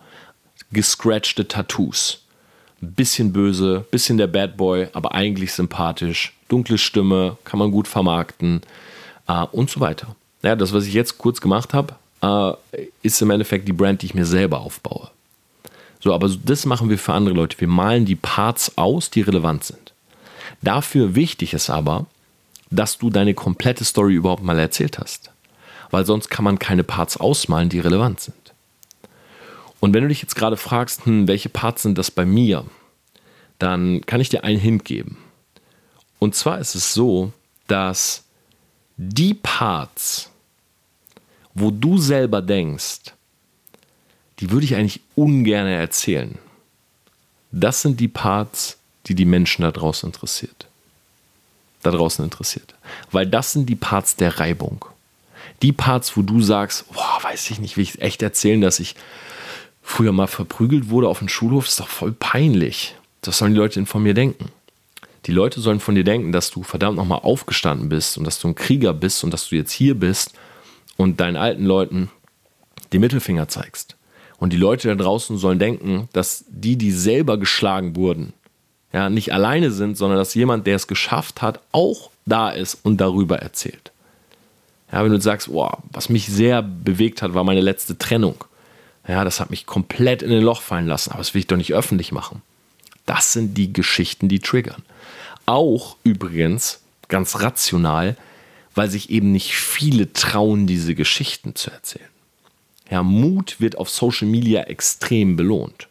[0.72, 2.24] Gescratchte Tattoos.
[2.80, 6.34] Bisschen böse, bisschen der Bad Boy, aber eigentlich sympathisch.
[6.48, 8.62] Dunkle Stimme, kann man gut vermarkten
[9.28, 10.16] äh, und so weiter.
[10.44, 14.08] Ja, das, was ich jetzt kurz gemacht habe, äh, ist im Endeffekt die Brand, die
[14.08, 15.10] ich mir selber aufbaue.
[16.00, 17.60] So, aber das machen wir für andere Leute.
[17.60, 19.94] Wir malen die Parts aus, die relevant sind.
[20.62, 22.06] Dafür wichtig ist aber,
[22.70, 25.32] dass du deine komplette Story überhaupt mal erzählt hast.
[25.90, 28.36] Weil sonst kann man keine Parts ausmalen, die relevant sind.
[29.80, 32.66] Und wenn du dich jetzt gerade fragst, hm, welche Parts sind das bei mir,
[33.60, 35.18] dann kann ich dir einen Hint geben.
[36.20, 37.32] Und zwar ist es so,
[37.68, 38.24] dass
[38.98, 40.30] die Parts,
[41.54, 43.14] wo du selber denkst,
[44.40, 46.38] die würde ich eigentlich ungern erzählen.
[47.52, 50.68] Das sind die Parts, die die Menschen da draußen interessiert.
[51.84, 52.74] Da draußen interessiert.
[53.12, 54.86] Weil das sind die Parts der Reibung.
[55.62, 58.96] Die Parts, wo du sagst, boah, weiß ich nicht, will ich echt erzählen, dass ich
[59.82, 62.96] früher mal verprügelt wurde auf dem Schulhof, ist doch voll peinlich.
[63.22, 64.52] Das sollen die Leute denn von mir denken.
[65.28, 68.48] Die Leute sollen von dir denken, dass du verdammt nochmal aufgestanden bist und dass du
[68.48, 70.34] ein Krieger bist und dass du jetzt hier bist
[70.96, 72.10] und deinen alten Leuten
[72.94, 73.98] den Mittelfinger zeigst.
[74.38, 78.32] Und die Leute da draußen sollen denken, dass die, die selber geschlagen wurden,
[78.94, 83.02] ja, nicht alleine sind, sondern dass jemand, der es geschafft hat, auch da ist und
[83.02, 83.92] darüber erzählt.
[84.94, 88.46] Ja, wenn du sagst, boah, was mich sehr bewegt hat, war meine letzte Trennung.
[89.06, 91.58] Ja, das hat mich komplett in ein Loch fallen lassen, aber das will ich doch
[91.58, 92.42] nicht öffentlich machen.
[93.06, 94.84] Das sind die Geschichten, die triggern.
[95.48, 98.16] Auch übrigens ganz rational,
[98.76, 102.10] weil sich eben nicht viele trauen, diese Geschichten zu erzählen.
[102.92, 105.88] Ja, Mut wird auf Social Media extrem belohnt.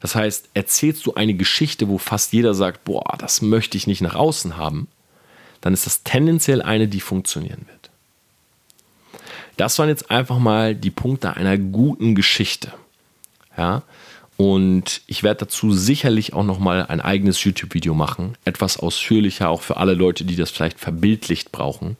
[0.00, 4.02] Das heißt, erzählst du eine Geschichte, wo fast jeder sagt, boah, das möchte ich nicht
[4.02, 4.88] nach außen haben,
[5.62, 7.90] dann ist das tendenziell eine, die funktionieren wird.
[9.56, 12.74] Das waren jetzt einfach mal die Punkte einer guten Geschichte.
[13.56, 13.82] Ja,
[14.36, 18.36] und ich werde dazu sicherlich auch nochmal ein eigenes YouTube-Video machen.
[18.44, 21.96] Etwas ausführlicher, auch für alle Leute, die das vielleicht verbildlicht brauchen.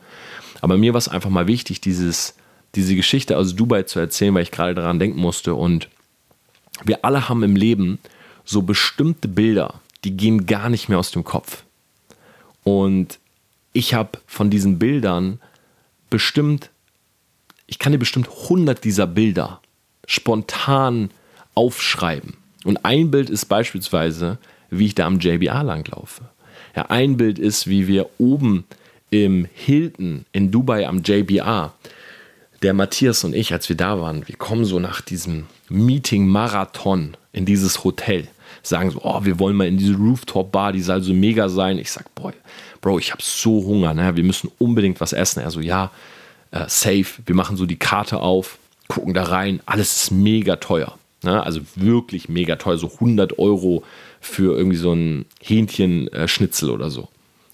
[0.60, 2.34] Aber mir war es einfach mal wichtig, dieses,
[2.74, 5.54] diese Geschichte aus Dubai zu erzählen, weil ich gerade daran denken musste.
[5.54, 5.88] Und
[6.84, 7.98] wir alle haben im Leben
[8.44, 11.62] so bestimmte Bilder, die gehen gar nicht mehr aus dem Kopf.
[12.64, 13.20] Und
[13.72, 15.40] ich habe von diesen Bildern
[16.10, 16.70] bestimmt,
[17.66, 19.60] ich kann dir bestimmt 100 dieser Bilder
[20.06, 21.10] spontan
[21.54, 22.34] aufschreiben.
[22.64, 24.38] Und ein Bild ist beispielsweise,
[24.70, 26.22] wie ich da am JBA langlaufe.
[26.74, 28.64] Ja, ein Bild ist, wie wir oben
[29.10, 31.72] im Hilton in Dubai am JBA,
[32.62, 37.44] der Matthias und ich, als wir da waren, wir kommen so nach diesem Meeting-Marathon in
[37.44, 38.26] dieses Hotel.
[38.62, 41.78] Sagen so, oh, wir wollen mal in diese Rooftop-Bar, die soll so mega sein.
[41.78, 42.32] Ich sag, boy,
[42.80, 44.16] Bro, ich habe so Hunger, ne?
[44.16, 45.40] wir müssen unbedingt was essen.
[45.40, 45.90] Er so, ja,
[46.50, 50.98] äh, safe, wir machen so die Karte auf, gucken da rein, alles ist mega teuer.
[51.24, 51.42] Ne?
[51.42, 53.82] Also wirklich mega teuer, so 100 Euro
[54.20, 57.08] für irgendwie so ein Hähnchenschnitzel oder so.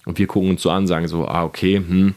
[0.05, 2.15] Und wir gucken uns so an, sagen so, ah, okay, hm.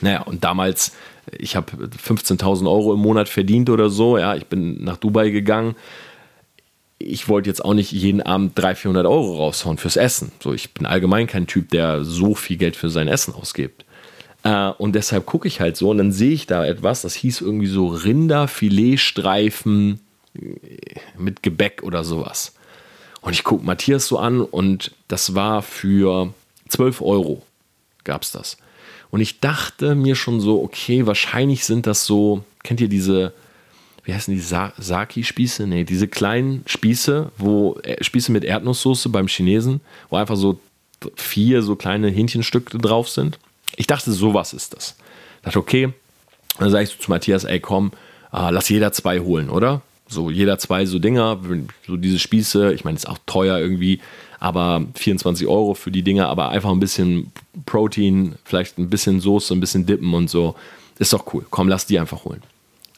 [0.00, 0.92] Naja, und damals,
[1.36, 5.74] ich habe 15.000 Euro im Monat verdient oder so, ja, ich bin nach Dubai gegangen.
[6.98, 10.32] Ich wollte jetzt auch nicht jeden Abend 300, 400 Euro raushauen fürs Essen.
[10.42, 13.84] So, ich bin allgemein kein Typ, der so viel Geld für sein Essen ausgibt.
[14.42, 17.42] Äh, und deshalb gucke ich halt so und dann sehe ich da etwas, das hieß
[17.42, 20.00] irgendwie so Rinderfiletstreifen
[21.18, 22.54] mit Gebäck oder sowas.
[23.20, 26.32] Und ich gucke Matthias so an und das war für
[26.68, 27.42] 12 Euro
[28.04, 28.56] gab es das.
[29.10, 33.32] Und ich dachte mir schon so, okay, wahrscheinlich sind das so, kennt ihr diese,
[34.04, 35.66] wie heißen die, Sa Saki-Spieße?
[35.66, 40.60] Nee, diese kleinen Spieße, wo äh, Spieße mit Erdnusssoße beim Chinesen, wo einfach so
[41.16, 43.38] vier so kleine Hähnchenstücke drauf sind.
[43.76, 44.96] Ich dachte, sowas ist das.
[45.38, 45.92] Ich dachte, okay,
[46.58, 47.92] dann sage ich so zu Matthias, ey, komm,
[48.32, 49.82] äh, lass jeder zwei holen, oder?
[50.10, 51.38] So jeder zwei so Dinger,
[51.86, 54.00] so diese Spieße, ich meine, ist auch teuer irgendwie,
[54.40, 57.32] aber 24 Euro für die Dinger, aber einfach ein bisschen
[57.64, 60.56] Protein, vielleicht ein bisschen Soße, ein bisschen Dippen und so.
[60.98, 61.46] Ist doch cool.
[61.48, 62.42] Komm, lass die einfach holen.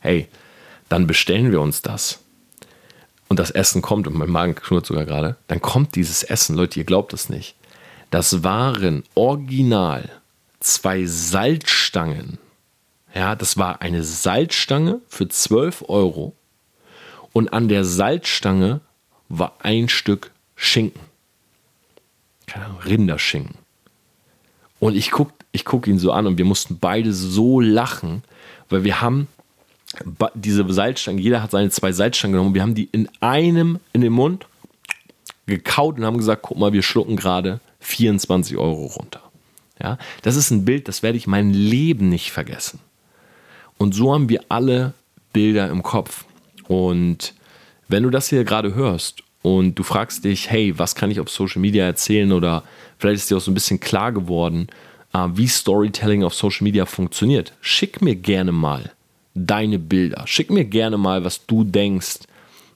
[0.00, 0.26] Hey,
[0.88, 2.20] dann bestellen wir uns das.
[3.28, 5.36] Und das Essen kommt, und mein Magen knurrt sogar gerade.
[5.48, 7.54] Dann kommt dieses Essen, Leute, ihr glaubt es nicht.
[8.10, 10.08] Das waren original
[10.60, 12.38] zwei Salzstangen.
[13.14, 16.34] Ja, das war eine Salzstange für 12 Euro.
[17.32, 18.80] Und an der Salzstange
[19.28, 21.00] war ein Stück Schinken
[22.52, 23.56] keine Ahnung, Rinderschinken.
[24.78, 28.22] Und ich gucke ich guck ihn so an und wir mussten beide so lachen,
[28.70, 29.28] weil wir haben
[30.34, 34.12] diese Salzstangen, jeder hat seine zwei Salzstangen genommen, wir haben die in einem in den
[34.12, 34.46] Mund
[35.46, 39.20] gekaut und haben gesagt, guck mal, wir schlucken gerade 24 Euro runter.
[39.82, 42.78] Ja, das ist ein Bild, das werde ich mein Leben nicht vergessen.
[43.76, 44.94] Und so haben wir alle
[45.32, 46.24] Bilder im Kopf.
[46.68, 47.34] Und
[47.88, 51.28] wenn du das hier gerade hörst und du fragst dich, hey, was kann ich auf
[51.28, 52.62] Social Media erzählen oder
[52.98, 54.68] vielleicht ist dir auch so ein bisschen klar geworden,
[55.12, 57.52] äh, wie Storytelling auf Social Media funktioniert.
[57.60, 58.92] Schick mir gerne mal
[59.34, 60.24] deine Bilder.
[60.26, 62.20] Schick mir gerne mal, was du denkst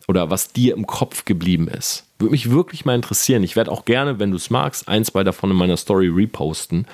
[0.09, 2.05] oder was dir im Kopf geblieben ist.
[2.19, 3.43] Würde mich wirklich mal interessieren.
[3.43, 6.87] Ich werde auch gerne, wenn du es magst, ein, zwei davon in meiner Story reposten,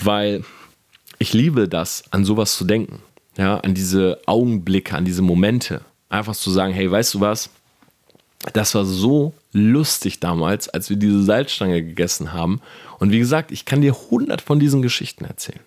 [0.00, 0.44] weil
[1.18, 3.00] ich liebe das, an sowas zu denken.
[3.36, 5.82] Ja, an diese Augenblicke, an diese Momente.
[6.08, 7.50] Einfach zu sagen, hey, weißt du was?
[8.52, 12.60] Das war so lustig damals, als wir diese Salzstange gegessen haben.
[12.98, 15.60] Und wie gesagt, ich kann dir hundert von diesen Geschichten erzählen.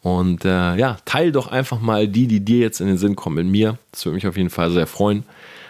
[0.00, 3.36] Und äh, ja, teil doch einfach mal die, die dir jetzt in den Sinn kommen
[3.36, 3.78] mit mir.
[3.90, 5.24] Das würde mich auf jeden Fall sehr freuen.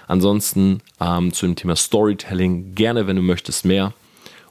[0.08, 3.94] Ansonsten ähm, zu dem Thema Storytelling gerne, wenn du möchtest, mehr.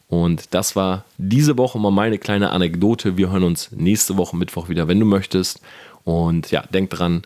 [0.08, 3.18] Und das war diese Woche mal meine kleine Anekdote.
[3.18, 5.60] Wir hören uns nächste Woche Mittwoch wieder, wenn du möchtest.
[6.04, 7.24] Und ja, denk dran,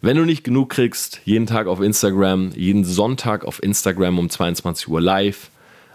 [0.00, 4.88] wenn du nicht genug kriegst, jeden Tag auf Instagram, jeden Sonntag auf Instagram um 22
[4.88, 5.50] Uhr live,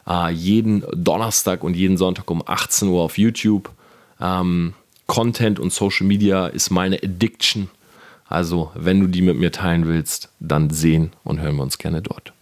[0.07, 3.69] äh, jeden Donnerstag und jeden Sonntag um 18 Uhr auf YouTube.
[4.19, 4.74] Ähm,
[5.07, 7.69] Content und Social Media ist meine Addiction.
[8.28, 12.01] Also, wenn du die mit mir teilen willst, dann sehen und hören wir uns gerne
[12.01, 12.32] dort.